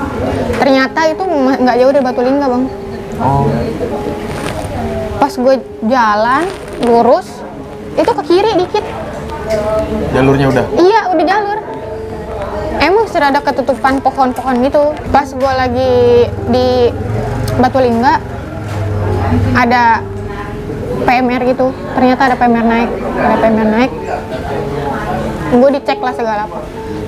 Ternyata 0.62 1.00
itu 1.10 1.22
nggak 1.60 1.76
jauh 1.82 1.92
dari 1.92 2.04
Batu 2.06 2.20
Lingga 2.22 2.46
bang. 2.46 2.64
Oh. 3.16 3.48
pas 5.16 5.32
gue 5.32 5.56
jalan 5.88 6.44
lurus 6.84 7.24
itu 7.96 8.10
ke 8.12 8.22
kiri 8.28 8.52
dikit. 8.60 8.84
Jalurnya 10.12 10.46
udah. 10.52 10.64
iya 10.78 11.00
udah 11.10 11.24
jalur. 11.24 11.58
Emang 12.76 13.08
sudah 13.08 13.32
ada 13.32 13.40
ketutupan 13.40 13.98
pohon-pohon 14.04 14.60
gitu. 14.62 14.92
Pas 15.10 15.26
gue 15.26 15.52
lagi 15.56 15.92
di 16.52 16.92
Batu 17.56 17.80
Lingga 17.80 18.20
ada 19.56 20.04
PMR 21.08 21.42
gitu. 21.48 21.72
Ternyata 21.96 22.20
ada 22.30 22.36
PMR 22.36 22.66
naik 22.68 22.90
ada 23.16 23.36
PMR 23.40 23.68
naik 23.72 23.92
gue 25.52 25.70
dicek 25.78 25.98
lah 26.02 26.14
segala 26.14 26.50
apa. 26.50 26.58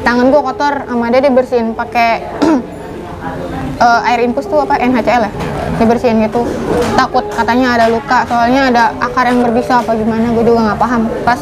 Tangan 0.06 0.30
gue 0.30 0.40
kotor 0.42 0.74
sama 0.86 1.10
dia 1.10 1.22
dibersihin 1.24 1.74
pakai 1.74 2.22
eh, 3.86 4.00
air 4.08 4.20
infus 4.22 4.46
tuh 4.46 4.62
apa 4.62 4.78
NHCl 4.78 5.22
ya? 5.26 5.32
Dibersihin 5.78 6.22
gitu. 6.22 6.46
Takut 6.94 7.24
katanya 7.34 7.78
ada 7.78 7.86
luka 7.90 8.22
soalnya 8.30 8.70
ada 8.70 8.82
akar 9.02 9.26
yang 9.26 9.42
berbisa 9.42 9.82
apa 9.82 9.94
gimana 9.98 10.30
gue 10.30 10.44
juga 10.46 10.72
nggak 10.72 10.78
paham. 10.78 11.02
Pas 11.26 11.40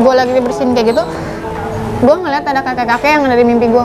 gue 0.00 0.12
lagi 0.14 0.32
dibersihin 0.38 0.72
kayak 0.72 0.94
gitu 0.94 1.04
gue 2.00 2.16
ngeliat 2.16 2.48
ada 2.48 2.64
kakek-kakek 2.64 3.12
yang 3.12 3.28
ada 3.28 3.36
di 3.36 3.44
mimpi 3.44 3.68
gue 3.68 3.84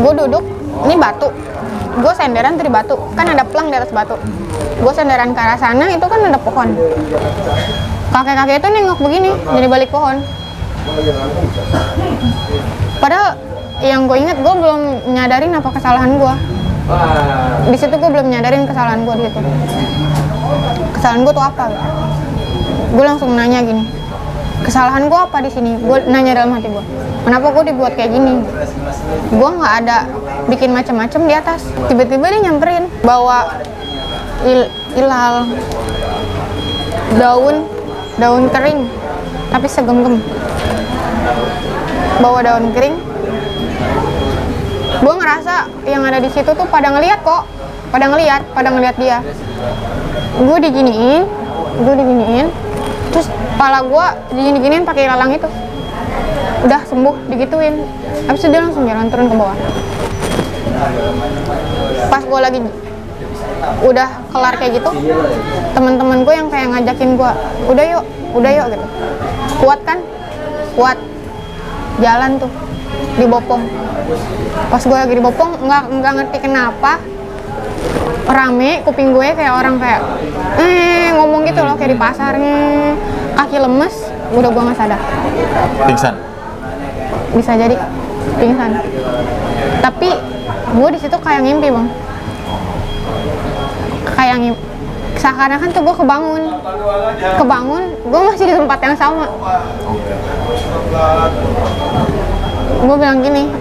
gue 0.00 0.12
duduk 0.24 0.44
ini 0.88 0.96
batu. 0.98 1.28
Gue 1.94 2.12
senderan 2.18 2.58
di 2.58 2.66
batu. 2.66 2.98
Kan 3.14 3.30
ada 3.30 3.46
pelang 3.46 3.70
di 3.70 3.76
atas 3.78 3.94
batu. 3.94 4.18
Gue 4.82 4.92
senderan 4.92 5.30
ke 5.30 5.40
arah 5.40 5.58
sana 5.60 5.86
itu 5.94 6.02
kan 6.02 6.18
ada 6.26 6.38
pohon 6.42 6.74
kakek-kakek 8.14 8.62
itu 8.62 8.68
nengok 8.70 8.98
begini 9.02 9.30
dari 9.42 9.66
balik 9.66 9.90
pohon. 9.90 10.22
Padahal 13.02 13.34
yang 13.82 14.06
gue 14.06 14.16
inget 14.22 14.38
gue 14.38 14.54
belum 14.54 14.80
nyadarin 15.10 15.50
apa 15.58 15.68
kesalahan 15.74 16.14
gue 16.14 16.34
di 17.74 17.76
situ 17.80 17.94
gue 17.98 18.10
belum 18.14 18.30
nyadarin 18.30 18.70
kesalahan 18.70 19.02
gue 19.02 19.14
di 19.18 19.22
situ. 19.26 19.40
Kesalahan 20.94 21.20
gue 21.26 21.32
tuh 21.34 21.44
apa? 21.44 21.64
Gitu. 21.74 21.82
gue 22.94 23.02
langsung 23.02 23.34
nanya 23.34 23.58
gini 23.66 23.82
kesalahan 24.62 25.10
gue 25.10 25.18
apa 25.18 25.42
di 25.42 25.50
sini? 25.50 25.74
Gue 25.82 26.06
nanya 26.06 26.38
dalam 26.38 26.54
hati 26.54 26.70
gue 26.70 26.84
kenapa 27.26 27.50
gue 27.50 27.64
dibuat 27.74 27.98
kayak 27.98 28.14
gini? 28.14 28.46
Gue 29.34 29.50
nggak 29.58 29.74
ada 29.82 30.06
bikin 30.46 30.70
macam-macam 30.70 31.20
di 31.26 31.34
atas. 31.34 31.66
Tiba-tiba 31.90 32.30
dia 32.30 32.40
nyamperin 32.46 32.86
bawa 33.02 33.58
il 34.46 34.70
ilal 34.94 35.50
daun 37.18 37.73
daun 38.18 38.46
kering 38.50 38.86
tapi 39.50 39.66
segenggam. 39.70 40.18
Bawa 42.22 42.40
daun 42.46 42.70
kering. 42.74 42.96
Gue 45.04 45.14
ngerasa 45.18 45.68
yang 45.84 46.06
ada 46.06 46.22
di 46.22 46.30
situ 46.30 46.50
tuh 46.54 46.66
pada 46.70 46.94
ngeliat 46.94 47.20
kok 47.26 47.44
pada 47.90 48.06
ngeliat 48.10 48.42
pada 48.54 48.68
ngeliat 48.70 48.96
dia. 48.98 49.18
Gue 50.38 50.58
diginiin 50.62 51.22
gue 51.74 51.94
diginiin 51.98 52.46
terus 53.10 53.26
kepala 53.26 53.82
gue 53.82 54.06
digini-giniin 54.38 54.84
pakai 54.86 55.10
lalang 55.10 55.34
itu. 55.34 55.48
Udah 56.64 56.80
sembuh 56.86 57.28
digituin. 57.28 57.82
Habis 58.30 58.40
itu 58.46 58.48
dia 58.54 58.62
langsung 58.62 58.86
jalan 58.88 59.10
turun 59.10 59.26
ke 59.28 59.36
bawah. 59.36 59.58
Pas 62.08 62.22
gue 62.22 62.40
lagi 62.40 62.58
udah 63.84 64.08
kelar 64.32 64.54
kayak 64.56 64.80
gitu 64.80 64.90
teman-teman 65.74 66.24
gue 66.24 66.34
yang 66.34 66.48
kayak 66.48 66.68
ngajakin 66.72 67.18
gue 67.18 67.30
udah 67.68 67.84
yuk 67.84 68.04
udah 68.34 68.50
yuk 68.50 68.66
gitu. 68.74 68.86
Kuat 69.62 69.80
kan? 69.86 69.98
Kuat. 70.74 70.98
Jalan 72.02 72.42
tuh 72.42 72.50
di 73.14 73.26
Bopong. 73.30 73.62
Pas 74.68 74.82
gue 74.82 74.98
lagi 74.98 75.14
di 75.14 75.22
Bopong 75.22 75.62
nggak 75.62 75.84
nggak 76.02 76.12
ngerti 76.18 76.38
kenapa 76.42 76.98
rame 78.24 78.82
kuping 78.82 79.14
gue 79.14 79.28
kayak 79.36 79.52
orang 79.54 79.78
kayak 79.78 80.00
eh 80.58 81.14
ngomong 81.14 81.46
gitu 81.46 81.60
loh 81.62 81.78
kayak 81.78 81.94
di 81.94 81.98
pasarnya 82.00 82.58
kaki 83.38 83.56
lemes 83.62 83.94
udah 84.34 84.50
gue 84.50 84.62
nggak 84.66 84.78
sadar. 84.78 85.00
Pingsan. 85.86 86.14
bisa 87.34 87.58
jadi 87.58 87.74
pingsan. 88.38 88.78
Tapi 89.82 90.10
gue 90.74 90.88
di 90.90 90.98
situ 90.98 91.16
kayak 91.18 91.42
ngimpi 91.46 91.70
bang 91.70 91.86
kayak 94.24 94.40
ngimpi 94.40 94.64
seakan-akan 95.14 95.68
tuh 95.70 95.82
gue 95.84 95.94
kebangun. 95.94 96.42
Kebangun 97.38 97.82
gue 98.02 98.20
masih 98.24 98.44
di 98.50 98.54
tempat 98.56 98.78
yang 98.82 98.96
sama. 98.96 99.28
Gue 102.84 102.96
bilang 102.96 103.20
gini 103.20 103.52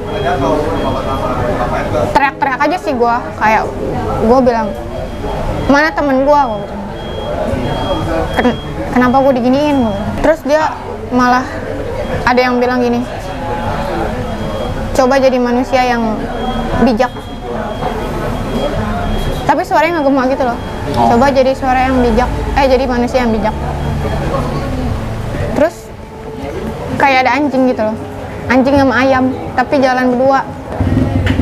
teriak-teriak 2.16 2.60
aja 2.64 2.78
sih 2.80 2.94
gue 2.96 3.16
kayak 3.38 3.64
gue 4.24 4.40
bilang 4.42 4.68
mana 5.68 5.92
temen 5.92 6.26
gue 6.26 6.42
"Ken- 8.36 8.60
kenapa 8.92 9.20
gue 9.20 9.34
diginiin? 9.40 9.78
bilang. 9.84 9.94
terus 10.24 10.40
dia 10.44 10.74
malah 11.12 11.44
ada 12.24 12.40
yang 12.40 12.58
bilang 12.58 12.82
gini 12.82 13.04
coba 14.94 15.20
jadi 15.20 15.38
manusia 15.38 15.82
yang 15.86 16.18
bijak 16.84 17.12
tapi 19.44 19.62
suaranya 19.68 20.00
nggak 20.00 20.08
gemak 20.08 20.26
gitu 20.32 20.44
loh. 20.48 20.58
Oh. 20.96 21.08
coba 21.16 21.32
jadi 21.32 21.52
suara 21.56 21.88
yang 21.88 22.00
bijak. 22.00 22.30
Eh 22.60 22.66
jadi 22.68 22.84
manusia 22.88 23.24
yang 23.24 23.32
bijak. 23.32 23.56
Terus 25.56 25.76
kayak 26.98 27.28
ada 27.28 27.32
anjing 27.40 27.68
gitu 27.68 27.82
loh. 27.84 27.96
Anjing 28.48 28.76
sama 28.76 28.94
ayam 29.04 29.32
tapi 29.56 29.80
jalan 29.80 30.16
berdua. 30.16 30.42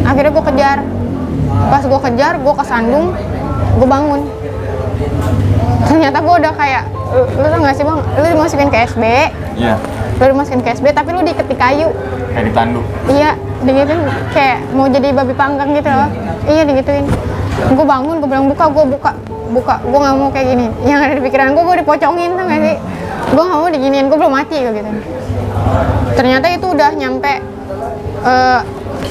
Akhirnya 0.05 0.31
gue 0.33 0.45
kejar. 0.53 0.77
Pas 1.69 1.83
gue 1.85 1.99
kejar 2.09 2.33
gue 2.41 2.53
kesandung 2.57 3.13
gue 3.77 3.87
bangun. 3.87 4.21
Ternyata 5.87 6.17
gue 6.21 6.35
udah 6.45 6.53
kayak 6.55 6.83
lu, 7.11 7.23
lu 7.41 7.47
tau 7.51 7.59
gak 7.65 7.75
sih 7.75 7.83
bang? 7.83 7.99
Lu 7.99 8.25
dimasukin 8.37 8.69
ke 8.71 8.77
SB 8.87 9.03
Iya. 9.59 9.75
lu 10.21 10.37
dimasukin 10.37 10.61
ke 10.63 10.69
SB 10.77 10.93
tapi 10.93 11.09
lu 11.11 11.21
diikat 11.25 11.49
di 11.49 11.57
kayu. 11.57 11.89
Kayak 12.31 12.45
ditandu. 12.53 12.81
Iya, 13.09 13.35
digituin. 13.65 14.01
Kayak 14.31 14.59
mau 14.71 14.87
jadi 14.87 15.07
babi 15.11 15.33
panggang 15.35 15.69
gitu 15.75 15.89
loh. 15.89 16.09
Iya 16.47 16.61
digituin. 16.63 17.05
Gue 17.69 17.85
bangun, 17.85 18.15
gue 18.17 18.29
bilang 18.29 18.47
buka, 18.49 18.65
gue 18.73 18.85
buka, 18.97 19.11
buka. 19.53 19.75
Gue 19.85 19.99
nggak 20.01 20.15
mau 20.17 20.29
kayak 20.33 20.47
gini. 20.57 20.65
Yang 20.81 20.99
ada 21.05 21.13
di 21.17 21.21
pikiran 21.21 21.47
gue, 21.53 21.63
gue 21.63 21.77
dipocongin 21.85 22.29
tuh 22.33 22.45
gak 22.49 22.59
sih? 22.65 22.77
Gue 23.31 23.43
nggak 23.45 23.59
mau 23.61 23.69
diginiin, 23.69 24.05
gue 24.09 24.17
belum 24.17 24.33
mati 24.33 24.55
kayak 24.57 24.73
gitu. 24.81 24.91
Ternyata 26.17 26.45
itu 26.51 26.65
udah 26.67 26.89
nyampe 26.97 27.33
eh, 28.25 28.59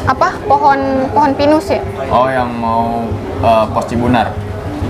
apa 0.07 0.29
pohon 0.45 1.11
pohon 1.15 1.33
pinus 1.39 1.71
ya? 1.71 1.83
Oh, 2.11 2.27
yang 2.27 2.51
mau 2.59 3.07
eh, 3.41 3.65
pos 3.71 3.85
Cibunar. 3.87 4.35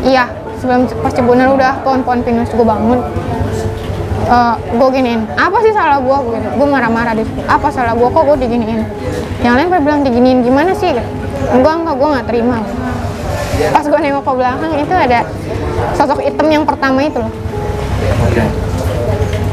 Iya, 0.00 0.32
sebelum 0.58 0.88
pas 1.04 1.12
Cibunar 1.12 1.52
udah 1.52 1.84
pohon-pohon 1.84 2.20
pinus 2.24 2.48
gue 2.50 2.64
bangun. 2.64 3.00
Eh, 4.30 4.54
gue 4.74 4.88
giniin, 4.94 5.26
apa 5.36 5.56
sih 5.62 5.72
salah 5.76 6.00
gue? 6.00 6.18
Gitu. 6.38 6.48
Gue 6.56 6.68
marah-marah 6.68 7.14
di 7.14 7.22
situ. 7.28 7.40
Apa 7.46 7.68
salah 7.68 7.94
gue 7.94 8.08
kok 8.08 8.22
gue 8.24 8.36
diginiin? 8.40 8.82
Yang 9.40 9.54
lain 9.56 9.68
pada 9.72 9.82
bilang 9.84 10.00
diginiin 10.02 10.38
gimana 10.44 10.72
sih? 10.74 10.92
Enggak 11.50 11.74
enggak, 11.82 11.94
gue 11.96 12.08
nggak 12.12 12.26
terima. 12.28 12.58
Pas 13.68 13.84
gue 13.84 13.98
nengok 14.00 14.24
ke 14.24 14.32
belakang 14.32 14.72
itu 14.80 14.94
ada 14.96 15.20
sosok 15.92 16.24
hitam 16.24 16.48
yang 16.48 16.64
pertama 16.64 17.04
itu 17.04 17.20
loh. 17.20 17.32
Oke. 18.24 18.44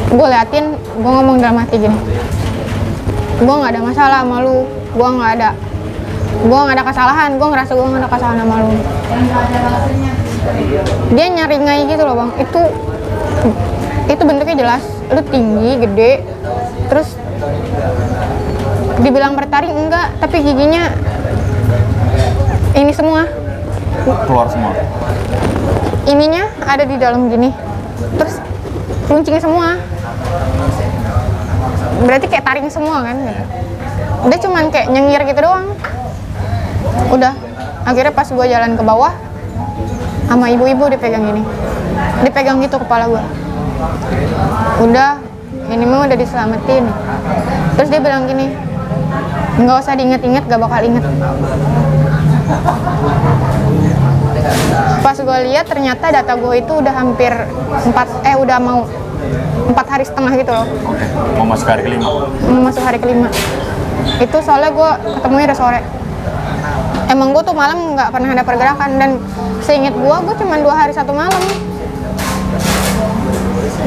gue 0.08 0.28
liatin 0.32 0.72
gue 0.72 1.12
ngomong 1.12 1.36
dalam 1.44 1.60
hati 1.60 1.76
gini. 1.84 2.00
Gue 3.44 3.56
nggak 3.60 3.72
ada 3.76 3.82
masalah 3.84 4.18
sama 4.24 4.40
lu 4.40 4.64
gue 4.96 5.10
nggak 5.20 5.32
ada 5.38 5.50
gue 6.38 6.60
nggak 6.64 6.76
ada 6.80 6.86
kesalahan 6.86 7.30
gue 7.36 7.48
ngerasa 7.50 7.72
gue 7.76 7.86
nggak 7.86 8.02
ada 8.02 8.10
kesalahan 8.10 8.40
sama 8.40 8.56
lu. 8.64 8.72
Dia 11.12 11.26
nyaringai 11.28 11.80
gitu 11.92 12.02
loh 12.08 12.16
bang. 12.16 12.32
Itu 12.40 12.62
itu 14.08 14.22
bentuknya 14.24 14.56
jelas. 14.56 14.84
Lu 15.12 15.22
tinggi 15.28 15.72
gede 15.84 16.12
terus 16.88 17.20
dibilang 19.04 19.36
bertaring 19.36 19.76
enggak. 19.76 20.16
Tapi 20.24 20.36
giginya 20.40 20.88
ini 22.80 22.96
semua 22.96 23.28
keluar 24.28 24.48
semua. 24.48 24.72
Ininya 26.08 26.48
ada 26.64 26.84
di 26.88 26.96
dalam 26.96 27.28
gini. 27.28 27.52
Terus 28.16 28.40
runcingnya 29.12 29.44
semua. 29.44 29.76
Berarti 32.06 32.26
kayak 32.30 32.46
taring 32.46 32.70
semua 32.72 33.04
kan? 33.04 33.18
Udah 34.24 34.38
cuman 34.40 34.70
kayak 34.72 34.88
nyengir 34.94 35.22
gitu 35.28 35.42
doang. 35.44 35.74
Udah. 37.12 37.34
Akhirnya 37.88 38.12
pas 38.12 38.28
gue 38.28 38.46
jalan 38.48 38.76
ke 38.76 38.84
bawah 38.84 39.16
sama 40.28 40.52
ibu-ibu 40.52 40.92
dipegang 40.92 41.24
gini 41.24 41.40
dipegang 42.20 42.60
gitu 42.60 42.76
kepala 42.84 43.08
gue 43.08 43.24
udah. 44.84 45.24
Ini 45.68 45.84
mah 45.84 46.08
udah 46.08 46.16
diselamatin. 46.16 46.84
Terus 47.76 47.88
dia 47.92 48.00
bilang 48.00 48.28
gini 48.28 48.52
nggak 49.58 49.78
usah 49.82 49.98
diinget-inget 49.98 50.46
gak 50.46 50.62
bakal 50.62 50.86
inget 50.86 51.02
pas 55.02 55.18
gue 55.18 55.38
lihat 55.52 55.66
ternyata 55.70 56.12
data 56.12 56.34
gue 56.36 56.54
itu 56.60 56.74
udah 56.78 56.94
hampir 56.94 57.34
empat 57.88 58.08
eh 58.26 58.36
udah 58.38 58.58
mau 58.60 58.80
empat 59.68 59.86
hari 59.90 60.04
setengah 60.06 60.34
gitu 60.38 60.52
loh. 60.54 60.68
Oke 60.88 61.06
mau 61.38 61.46
masuk 61.50 61.68
hari 61.68 61.82
kelima? 61.86 62.06
Mau 62.48 62.62
masuk 62.66 62.84
hari 62.86 63.00
kelima. 63.02 63.30
Itu 64.22 64.38
soalnya 64.42 64.72
gue 64.72 64.90
ketemunya 65.20 65.46
udah 65.54 65.60
sore. 65.60 65.82
Emang 67.08 67.32
gue 67.32 67.44
tuh 67.44 67.56
malam 67.56 67.96
nggak 67.96 68.10
pernah 68.12 68.30
ada 68.36 68.44
pergerakan 68.44 68.90
dan 69.00 69.10
seinget 69.64 69.96
gue 69.96 70.16
gue 70.28 70.36
cuma 70.40 70.56
dua 70.60 70.76
hari 70.76 70.94
satu 70.94 71.12
malam. 71.16 71.44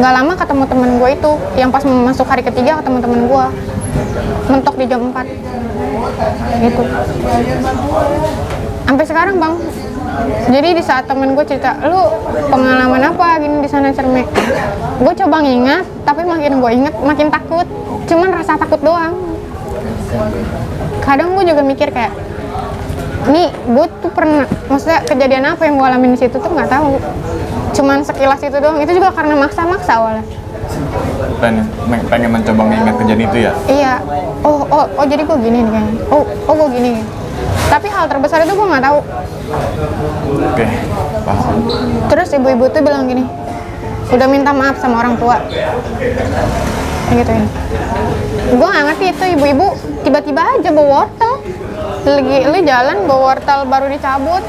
Nggak 0.01 0.13
lama 0.17 0.33
ketemu 0.33 0.65
temen 0.65 0.91
gue 0.97 1.09
itu 1.13 1.31
yang 1.61 1.71
pas 1.73 1.85
mau 1.85 2.09
masuk 2.09 2.27
hari 2.29 2.41
ketiga 2.41 2.81
ketemu 2.81 2.99
temen 3.05 3.21
gue 3.29 3.45
mentok 4.51 4.75
di 4.79 4.87
jam 4.89 5.01
4 5.13 5.27
gitu. 6.65 6.83
Sampai 8.87 9.05
sekarang 9.07 9.39
bang 9.39 9.55
jadi 10.51 10.69
di 10.75 10.83
saat 10.83 11.07
temen 11.07 11.39
gue 11.39 11.45
cerita 11.47 11.79
lu 11.87 12.03
pengalaman 12.51 13.15
apa 13.15 13.39
gini 13.39 13.63
di 13.63 13.71
sana 13.71 13.95
cermek 13.95 14.27
gue 15.01 15.13
coba 15.17 15.41
ngingat 15.41 15.87
tapi 16.05 16.27
makin 16.27 16.53
gue 16.59 16.71
inget 16.75 16.95
makin 17.01 17.29
takut. 17.31 17.67
Cuman 18.11 18.35
rasa 18.35 18.59
takut 18.59 18.83
doang. 18.83 19.15
Kadang 21.07 21.39
gue 21.39 21.45
juga 21.47 21.63
mikir 21.63 21.95
kayak 21.95 22.11
nih 23.31 23.53
gue 23.53 23.87
tuh 24.01 24.11
pernah 24.11 24.49
maksudnya 24.67 25.05
kejadian 25.07 25.45
apa 25.45 25.69
yang 25.69 25.79
gue 25.79 25.87
alamin 25.87 26.11
di 26.17 26.21
situ 26.27 26.37
tuh 26.37 26.51
nggak 26.51 26.67
tahu. 26.67 26.99
Cuman 27.79 28.03
sekilas 28.03 28.43
itu 28.43 28.59
doang. 28.59 28.83
Itu 28.83 28.91
juga 28.99 29.15
karena 29.15 29.39
maksa-maksa 29.39 29.93
awalnya. 30.03 30.25
Pengen, 31.41 31.67
pengen 32.11 32.31
mencoba 32.35 32.63
mengingat 32.67 32.95
kejadian 33.01 33.29
itu 33.31 33.39
ya? 33.47 33.53
Iya. 33.71 33.95
Oh 34.43 34.67
oh 34.67 34.85
oh 34.99 35.07
jadi 35.07 35.23
gue 35.23 35.37
gini 35.45 35.59
nih 35.63 35.71
kayaknya 35.71 35.95
oh 36.09 36.25
oh 36.49 36.55
gue 36.57 36.69
gini 36.81 36.93
tapi 37.71 37.87
hal 37.87 38.11
terbesar 38.11 38.43
itu 38.43 38.53
gue 38.59 38.67
nggak 38.67 38.83
tahu. 38.83 38.99
Oke 40.51 40.67
paham. 41.23 41.57
Terus 42.11 42.29
ibu-ibu 42.35 42.67
tuh 42.75 42.83
bilang 42.83 43.07
gini 43.07 43.23
udah 44.11 44.27
minta 44.27 44.51
maaf 44.51 44.83
sama 44.83 45.07
orang 45.07 45.15
tua. 45.15 45.39
Kayak 47.07 47.17
gitu 47.23 47.31
ini 47.31 47.49
gue 48.51 48.67
nggak 48.67 48.85
ngerti 48.91 49.05
itu 49.15 49.25
ibu-ibu 49.39 49.67
tiba-tiba 50.03 50.43
aja 50.43 50.71
bawa 50.75 50.89
wortel. 51.07 51.33
Lagi 52.01 52.37
lu 52.51 52.59
jalan 52.67 52.97
bawa 53.07 53.21
wortel 53.31 53.59
baru 53.71 53.87
dicabut. 53.87 54.43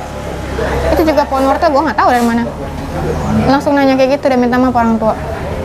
Itu 0.97 1.01
juga 1.05 1.29
pohon 1.29 1.45
wortel 1.45 1.69
gue 1.69 1.81
nggak 1.86 1.97
tahu 2.01 2.10
dari 2.10 2.25
mana. 2.25 2.43
Langsung 3.45 3.77
nanya 3.77 3.93
kayak 3.93 4.17
gitu 4.17 4.25
dan 4.34 4.41
minta 4.41 4.57
maaf 4.57 4.73
orang 4.73 4.97
tua. 4.97 5.13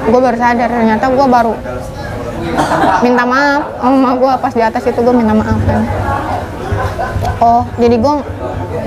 Gue 0.07 0.21
baru 0.21 0.37
sadar 0.37 0.69
ternyata 0.69 1.09
gue 1.09 1.27
baru 1.27 1.57
minta 3.03 3.25
maaf 3.27 3.62
sama 3.83 4.11
gue 4.14 4.33
pas 4.38 4.53
di 4.55 4.62
atas 4.62 4.83
itu 4.87 5.01
gue 5.03 5.14
minta 5.14 5.35
maaf. 5.35 5.59
kan 5.66 5.83
oh 7.40 7.62
jadi 7.77 7.96
gue 8.01 8.14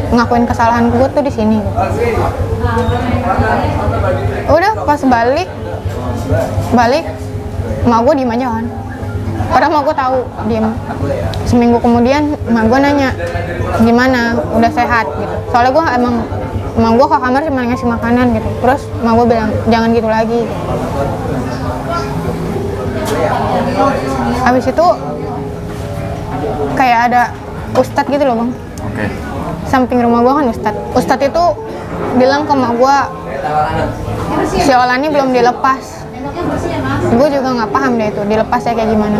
ngakuin 0.09 0.45
kesalahan 0.49 0.89
gue 0.89 1.07
tuh 1.13 1.21
di 1.21 1.31
sini. 1.31 1.59
Udah 4.49 4.73
pas 4.85 5.01
balik 5.05 5.49
balik 6.73 7.05
emak 7.85 7.99
gue 8.05 8.13
diem 8.17 8.33
aja 8.33 8.47
kan. 8.57 8.65
Padahal 9.49 9.71
emak 9.73 9.83
gue 9.85 9.95
tahu 9.95 10.17
diem. 10.49 10.65
Seminggu 11.45 11.77
kemudian 11.81 12.33
emak 12.49 12.65
gue 12.69 12.79
nanya 12.81 13.09
gimana? 13.85 14.37
Udah 14.57 14.71
sehat? 14.73 15.05
Gitu. 15.13 15.35
Soalnya 15.53 15.71
gue 15.73 15.85
emang 16.01 16.15
emak 16.77 16.93
gue 16.97 17.07
ke 17.09 17.17
kamar 17.21 17.41
cuma 17.45 17.61
ngasih 17.69 17.87
makanan 17.89 18.25
gitu. 18.33 18.49
Terus 18.65 18.81
emak 19.01 19.13
gue 19.13 19.25
bilang 19.29 19.49
jangan 19.69 19.89
gitu 19.93 20.09
lagi. 20.09 20.41
Habis 24.39 24.65
itu 24.69 24.87
kayak 26.73 26.99
ada 27.11 27.23
ustadz 27.77 28.09
gitu 28.09 28.23
loh 28.25 28.35
bang. 28.45 28.49
Oke. 28.85 29.05
Samping 29.69 29.99
rumah 30.01 30.23
gua 30.25 30.33
kan 30.41 30.45
ustadz. 30.49 30.81
Ustadz 30.97 31.29
itu 31.29 31.43
bilang 32.17 32.47
ke 32.47 32.53
emak 32.53 32.73
gua 32.79 32.95
si 34.47 34.71
Ola 34.73 34.97
ini 34.97 35.09
belum 35.11 35.29
dilepas. 35.35 36.01
Gue 37.09 37.27
juga 37.31 37.49
nggak 37.57 37.71
paham 37.73 37.97
deh 37.97 38.07
itu 38.11 38.21
dilepasnya 38.23 38.73
kayak 38.77 38.89
gimana. 38.93 39.19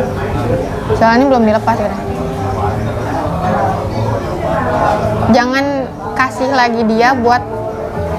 Si 0.95 1.01
Ola 1.01 1.15
ini 1.17 1.25
belum 1.27 1.43
dilepas 1.45 1.77
gitu 1.77 2.09
jangan 5.29 5.85
kasih 6.17 6.49
lagi 6.51 6.81
dia 6.89 7.13
buat 7.13 7.41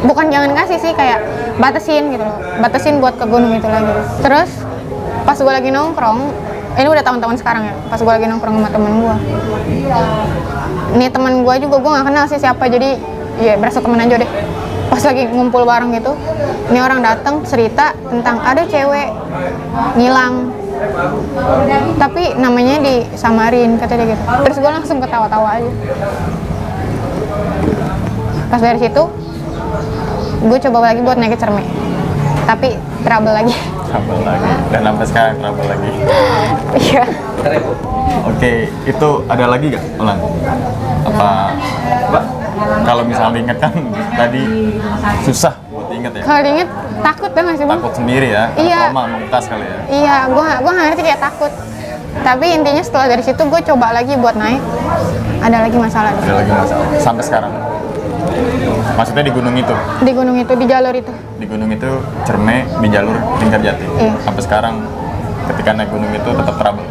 bukan 0.06 0.30
jangan 0.30 0.54
kasih 0.56 0.78
sih 0.80 0.92
kayak 0.94 1.20
batasin 1.60 2.14
gitu 2.14 2.24
loh 2.24 2.38
batasin 2.62 3.02
buat 3.02 3.18
ke 3.18 3.26
gunung 3.26 3.52
itu 3.52 3.66
lagi. 3.66 3.92
Terus 4.22 4.50
pas 5.26 5.36
gue 5.36 5.52
lagi 5.52 5.70
nongkrong 5.74 6.32
ini 6.80 6.88
udah 6.90 7.04
tahun-tahun 7.04 7.36
sekarang 7.38 7.62
ya? 7.68 7.74
Pas 7.92 8.00
gue 8.00 8.12
lagi 8.12 8.26
nongkrong 8.26 8.56
sama 8.56 8.68
temen 8.72 8.92
gue 9.04 9.16
ini 10.90 11.06
teman 11.06 11.46
gue 11.46 11.54
juga 11.62 11.76
gue 11.78 11.90
nggak 11.94 12.06
kenal 12.10 12.24
sih 12.26 12.38
siapa 12.42 12.66
jadi 12.66 12.98
ya 13.38 13.54
berasa 13.60 13.78
temen 13.78 14.00
aja 14.00 14.16
deh. 14.18 14.30
Pas 14.90 15.02
lagi 15.06 15.22
ngumpul 15.30 15.62
bareng 15.62 15.94
gitu 15.94 16.12
ini 16.74 16.78
orang 16.82 17.00
datang 17.04 17.46
cerita 17.46 17.94
tentang 18.08 18.42
ada 18.42 18.64
cewek 18.66 19.12
ngilang. 19.94 20.50
Tapi 22.00 22.34
namanya 22.40 22.80
disamarin 22.80 23.76
kata 23.76 23.94
dia 24.00 24.16
gitu. 24.16 24.22
Terus 24.48 24.56
gue 24.58 24.70
langsung 24.72 24.98
ketawa-tawa 24.98 25.60
aja. 25.60 25.70
Pas 28.50 28.58
dari 28.58 28.80
situ 28.82 29.02
gue 30.40 30.58
coba 30.66 30.78
lagi 30.90 31.00
buat 31.04 31.20
naik 31.20 31.36
ke 31.36 31.38
cermek 31.38 31.68
tapi 32.48 32.74
trouble 33.04 33.30
lagi 33.30 33.52
trouble 33.90 34.22
lagi. 34.22 34.50
Dan 34.70 34.80
sampai 34.86 35.06
sekarang 35.10 35.34
trouble 35.42 35.66
lagi. 35.66 35.90
Iya. 36.78 37.04
Oke 38.30 38.52
itu 38.86 39.08
ada 39.26 39.44
lagi 39.48 39.66
gak 39.72 39.84
ulang 39.96 40.20
apa 41.00 41.56
kalau 42.84 43.02
misalnya 43.08 43.38
inget 43.40 43.58
kan 43.58 43.72
tadi 44.12 44.42
susah 45.24 45.56
buat 45.72 45.88
inget 45.88 46.12
ya? 46.20 46.22
Kalau 46.28 46.40
diinget 46.44 46.68
takut 47.00 47.30
banget 47.32 47.54
sih 47.56 47.66
bang 47.66 47.80
takut 47.80 47.94
sendiri 47.96 48.28
ya? 48.28 48.44
Iya. 48.60 48.80
trauma 48.92 49.02
membekas 49.08 49.44
kali 49.48 49.64
ya? 49.64 49.78
Iya 49.88 50.16
gue 50.28 50.46
gue 50.60 50.72
nggak 50.72 50.86
ngerti 50.92 51.02
kayak 51.08 51.20
takut. 51.22 51.52
Tapi 52.20 52.46
intinya 52.52 52.82
setelah 52.84 53.06
dari 53.08 53.22
situ 53.24 53.40
gue 53.40 53.60
coba 53.72 53.86
lagi 53.96 54.12
buat 54.20 54.36
naik. 54.36 54.60
Ada 55.40 55.56
lagi 55.64 55.78
masalah 55.80 56.10
ada 56.12 56.34
lagi 56.44 56.52
masalah. 56.52 56.86
Sampai 57.00 57.24
sekarang 57.24 57.52
maksudnya 58.92 59.22
di 59.22 59.32
gunung 59.32 59.54
itu 59.54 59.74
di 60.00 60.12
gunung 60.12 60.36
itu 60.36 60.52
di 60.52 60.66
jalur 60.66 60.94
itu 60.94 61.12
di 61.36 61.46
gunung 61.46 61.68
itu 61.68 61.90
cerme 62.22 62.56
di 62.78 62.88
jalur 62.88 63.16
Linggarjati 63.38 63.86
Iya. 63.90 64.12
sampai 64.20 64.42
sekarang 64.42 64.74
ketika 65.48 65.70
naik 65.72 65.88
gunung 65.88 66.10
itu 66.10 66.30
tetap 66.30 66.54
trouble 66.56 66.86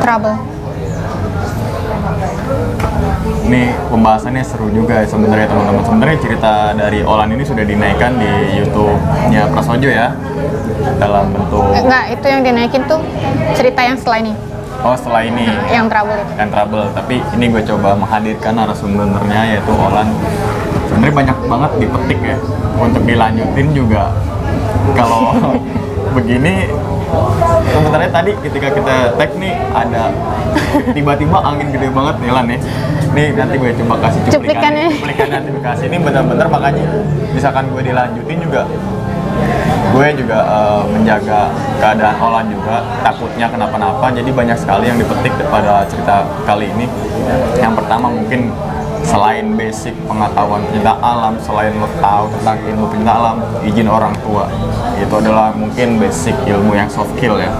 trouble 0.00 0.36
Ini 3.42 3.62
pembahasannya 3.90 4.44
seru 4.46 4.70
juga 4.70 5.02
ya 5.02 5.06
sebenarnya 5.06 5.50
teman-teman. 5.50 5.82
Sebenarnya 5.82 6.18
cerita 6.18 6.52
dari 6.72 7.02
Olan 7.02 7.28
ini 7.28 7.42
sudah 7.42 7.66
dinaikkan 7.66 8.14
di 8.14 8.30
YouTube-nya 8.56 9.50
Prasojo 9.50 9.90
ya 9.90 10.14
dalam 10.96 11.34
bentuk 11.34 11.74
Eh, 11.74 11.82
enggak 11.82 12.04
itu 12.14 12.26
yang 12.26 12.42
dinaikin 12.42 12.82
tuh 12.86 13.02
cerita 13.52 13.82
yang 13.82 13.98
setelah 13.98 14.22
ini 14.22 14.32
oh 14.80 14.94
setelah 14.94 15.22
ini 15.22 15.50
yang 15.68 15.90
trouble 15.90 16.14
itu 16.16 16.32
yang 16.38 16.48
trouble. 16.48 16.86
Tapi 16.94 17.14
ini 17.34 17.44
gue 17.50 17.62
coba 17.66 17.90
menghadirkan 17.92 18.52
narasumbernya 18.54 19.40
yaitu 19.50 19.72
Olan. 19.74 20.08
Sebenarnya 20.90 21.14
banyak 21.14 21.38
banget 21.46 21.70
dipetik 21.78 22.18
ya 22.18 22.36
untuk 22.82 23.02
dilanjutin 23.06 23.68
juga. 23.70 24.10
Kalau 24.98 25.38
begini 26.18 26.66
sebenarnya 27.70 28.10
tadi 28.10 28.30
ketika 28.42 28.68
kita 28.74 28.94
tag 29.14 29.30
nih 29.38 29.54
ada 29.70 30.10
tiba-tiba 30.90 31.38
angin 31.38 31.70
gede 31.70 31.88
banget 31.94 32.16
nih 32.18 32.30
Lan 32.34 32.46
ya. 32.50 32.58
Nih 33.14 33.26
nanti 33.38 33.54
gue 33.54 33.70
coba 33.86 33.94
kasih. 34.10 34.20
Cuplikannya. 34.34 34.88
Cuplikannya 34.98 35.34
nanti 35.38 35.48
gue 35.54 35.62
kasih. 35.62 35.84
Ini 35.86 35.98
benar-benar 36.02 36.46
makanya 36.50 36.86
misalkan 37.30 37.70
gue 37.70 37.82
dilanjutin 37.86 38.38
juga 38.42 38.66
gue 39.90 40.06
juga 40.22 40.38
eh, 40.38 40.82
menjaga 40.94 41.50
keadaan 41.82 42.16
Olan 42.22 42.46
juga 42.46 42.78
takutnya 43.02 43.50
kenapa-napa 43.50 44.06
jadi 44.14 44.30
banyak 44.30 44.58
sekali 44.58 44.86
yang 44.86 44.98
dipetik 45.02 45.34
pada 45.50 45.82
cerita 45.90 46.22
kali 46.46 46.70
ini 46.70 46.86
yang 47.58 47.74
pertama 47.74 48.06
mungkin 48.06 48.54
selain 49.10 49.58
basic 49.58 49.94
pengetahuan 50.06 50.62
penyinta 50.70 50.94
alam 51.02 51.34
selain 51.42 51.74
lo 51.74 51.90
tahu 51.98 52.30
tentang 52.38 52.58
ilmu 52.62 52.86
penyinta 52.94 53.14
alam 53.18 53.36
izin 53.66 53.90
orang 53.90 54.14
tua. 54.22 54.46
Itu 55.02 55.18
adalah 55.18 55.50
mungkin 55.50 55.98
basic 55.98 56.38
ilmu 56.46 56.78
yang 56.78 56.86
soft 56.86 57.10
skill 57.18 57.42
ya. 57.42 57.50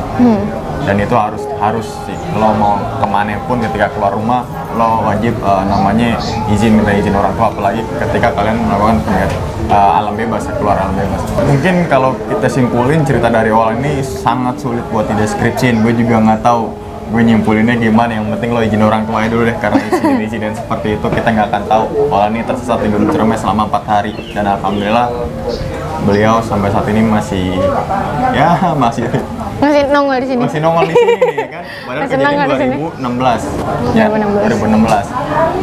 Dan 0.87 0.97
itu 0.97 1.13
harus 1.13 1.43
harus 1.59 1.87
sih. 2.07 2.17
Lo 2.39 2.55
mau 2.57 2.79
ke 2.79 3.07
mana 3.11 3.37
pun 3.45 3.59
ketika 3.61 3.91
keluar 3.93 4.15
rumah 4.15 4.47
lo 4.79 5.03
wajib 5.03 5.35
eh, 5.43 5.63
namanya 5.67 6.17
izin 6.49 6.79
minta 6.79 6.95
izin 6.95 7.13
orang 7.19 7.35
tua. 7.35 7.51
Apalagi 7.51 7.83
ketika 7.99 8.31
kalian 8.33 8.57
melakukan 8.65 8.97
eh, 9.11 9.29
alam 9.75 10.15
bebas 10.15 10.47
keluar 10.57 10.79
alam 10.79 10.95
bebas. 10.95 11.21
Mungkin 11.43 11.75
kalau 11.91 12.15
kita 12.31 12.47
simpulin 12.47 13.03
cerita 13.03 13.27
dari 13.27 13.51
awal 13.51 13.75
ini 13.77 14.01
sangat 14.01 14.63
sulit 14.63 14.87
buat 14.95 15.05
dideskripsiin. 15.11 15.83
Gue 15.83 15.93
juga 15.99 16.23
nggak 16.23 16.41
tahu 16.47 16.90
gue 17.11 17.23
nyimpulinnya 17.27 17.75
gimana? 17.75 18.23
Yang 18.23 18.39
penting 18.39 18.51
lo 18.55 18.61
izin 18.63 18.83
orang 18.87 19.03
tuanya 19.03 19.29
dulu 19.35 19.43
deh 19.51 19.57
karena 19.59 19.79
insiden-insiden 19.83 20.55
seperti 20.55 20.95
itu 20.95 21.07
kita 21.11 21.29
nggak 21.35 21.47
akan 21.51 21.63
tahu. 21.67 21.85
Ola 22.07 22.27
ini 22.31 22.47
tersesat 22.47 22.79
di 22.81 22.89
Gunung 22.89 23.11
Ciremai 23.11 23.35
selama 23.35 23.67
empat 23.67 23.85
hari. 23.91 24.15
Dan 24.31 24.47
alhamdulillah 24.47 25.11
beliau 26.03 26.41
sampai 26.41 26.69
saat 26.69 26.87
ini 26.87 27.01
masih 27.03 27.57
ya 28.33 28.57
masih 28.83 29.05
Masih 29.61 29.93
nongol 29.93 30.17
di 30.17 30.27
sini. 30.27 30.41
masih 30.41 30.59
nongol 30.59 30.85
di 30.85 30.95
sini 30.95 31.13
nih 31.21 31.49
kan 31.53 31.65
padahal 31.85 32.01
Masih 32.01 32.17
kejadian 32.17 32.33
nongol 32.33 32.49
di 32.49 32.57
sini. 32.57 32.77
2016 32.81 33.93
ya 33.93 34.05
2016 34.09 34.81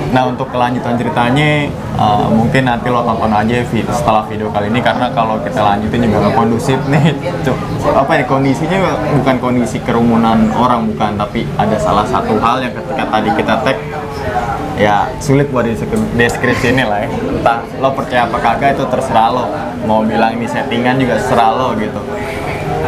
2016. 0.06 0.14
nah 0.14 0.24
untuk 0.24 0.48
kelanjutan 0.48 0.94
ceritanya 0.96 1.50
uh, 1.98 2.28
mungkin 2.30 2.62
nanti 2.64 2.88
lo 2.88 3.02
tonton 3.02 3.32
aja 3.32 3.58
vi- 3.64 3.90
setelah 3.90 4.24
video 4.24 4.48
kali 4.48 4.70
ini 4.70 4.80
karena 4.80 5.10
kalau 5.10 5.42
kita 5.42 5.58
lanjutin 5.60 6.00
juga 6.04 6.18
nggak 6.22 6.36
kondusif 6.36 6.78
nih 6.86 7.10
Cuk, 7.46 7.58
apa 7.90 8.12
ya 8.14 8.24
kondisinya 8.24 8.78
bukan 9.16 9.36
kondisi 9.40 9.78
kerumunan 9.82 10.46
orang 10.54 10.86
bukan 10.88 11.18
tapi 11.18 11.50
ada 11.56 11.76
salah 11.76 12.06
satu 12.06 12.38
hal 12.38 12.62
yang 12.62 12.74
ketika 12.76 13.04
tadi 13.04 13.30
kita 13.34 13.54
tag 13.62 13.78
ya 14.78 15.10
sulit 15.20 15.50
buat 15.50 15.66
deskripsi 16.16 16.72
ini 16.72 16.86
lah 16.86 17.04
ya. 17.04 17.10
Entah 17.10 17.60
lo 17.82 17.92
percaya 17.98 18.30
apa 18.30 18.38
kagak 18.38 18.78
itu 18.78 18.86
terserah 18.88 19.30
lo. 19.34 19.46
Mau 19.84 20.06
bilang 20.06 20.38
ini 20.38 20.46
settingan 20.46 21.02
juga 21.02 21.18
serah 21.20 21.52
lo 21.54 21.74
gitu. 21.76 22.00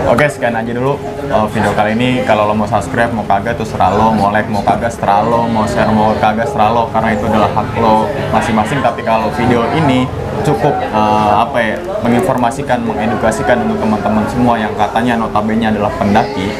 Oke, 0.10 0.26
sekian 0.26 0.58
aja 0.58 0.74
dulu 0.74 0.98
uh, 1.30 1.46
video 1.54 1.70
kali 1.78 1.94
ini. 1.94 2.26
Kalau 2.26 2.50
lo 2.50 2.58
mau 2.58 2.66
subscribe, 2.66 3.14
mau 3.14 3.22
kagak 3.30 3.62
itu 3.62 3.66
serah 3.68 3.94
lo, 3.94 4.10
mau 4.10 4.34
like, 4.34 4.50
mau 4.50 4.66
kagak 4.66 4.90
serah 4.90 5.22
lo, 5.22 5.46
mau 5.46 5.70
share, 5.70 5.92
mau 5.94 6.18
kagak 6.18 6.50
serah 6.50 6.70
lo, 6.74 6.90
karena 6.90 7.14
itu 7.14 7.30
adalah 7.30 7.50
hak 7.54 7.78
lo 7.78 8.10
masing-masing. 8.34 8.82
Tapi 8.82 9.06
kalau 9.06 9.30
video 9.38 9.70
ini 9.78 10.10
cukup 10.42 10.74
uh, 10.96 11.46
apa 11.46 11.58
ya, 11.62 11.76
menginformasikan, 12.02 12.82
mengedukasikan 12.90 13.70
untuk 13.70 13.86
teman-teman 13.86 14.26
semua 14.34 14.58
yang 14.58 14.74
katanya 14.74 15.14
notabene 15.20 15.70
adalah 15.70 15.94
pendaki, 15.94 16.58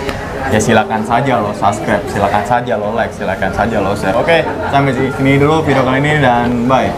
ya 0.50 0.60
silakan 0.60 1.02
saja 1.06 1.38
lo 1.38 1.54
subscribe, 1.54 2.02
silakan 2.10 2.44
saja 2.46 2.74
lo 2.74 2.90
like, 2.98 3.14
silakan 3.14 3.52
saja 3.54 3.78
lo 3.78 3.94
share. 3.94 4.18
Oke, 4.18 4.42
sampai 4.74 4.94
sini 4.98 5.38
dulu 5.38 5.62
video 5.62 5.86
kali 5.86 6.02
ini 6.02 6.12
dan 6.18 6.66
bye. 6.66 6.90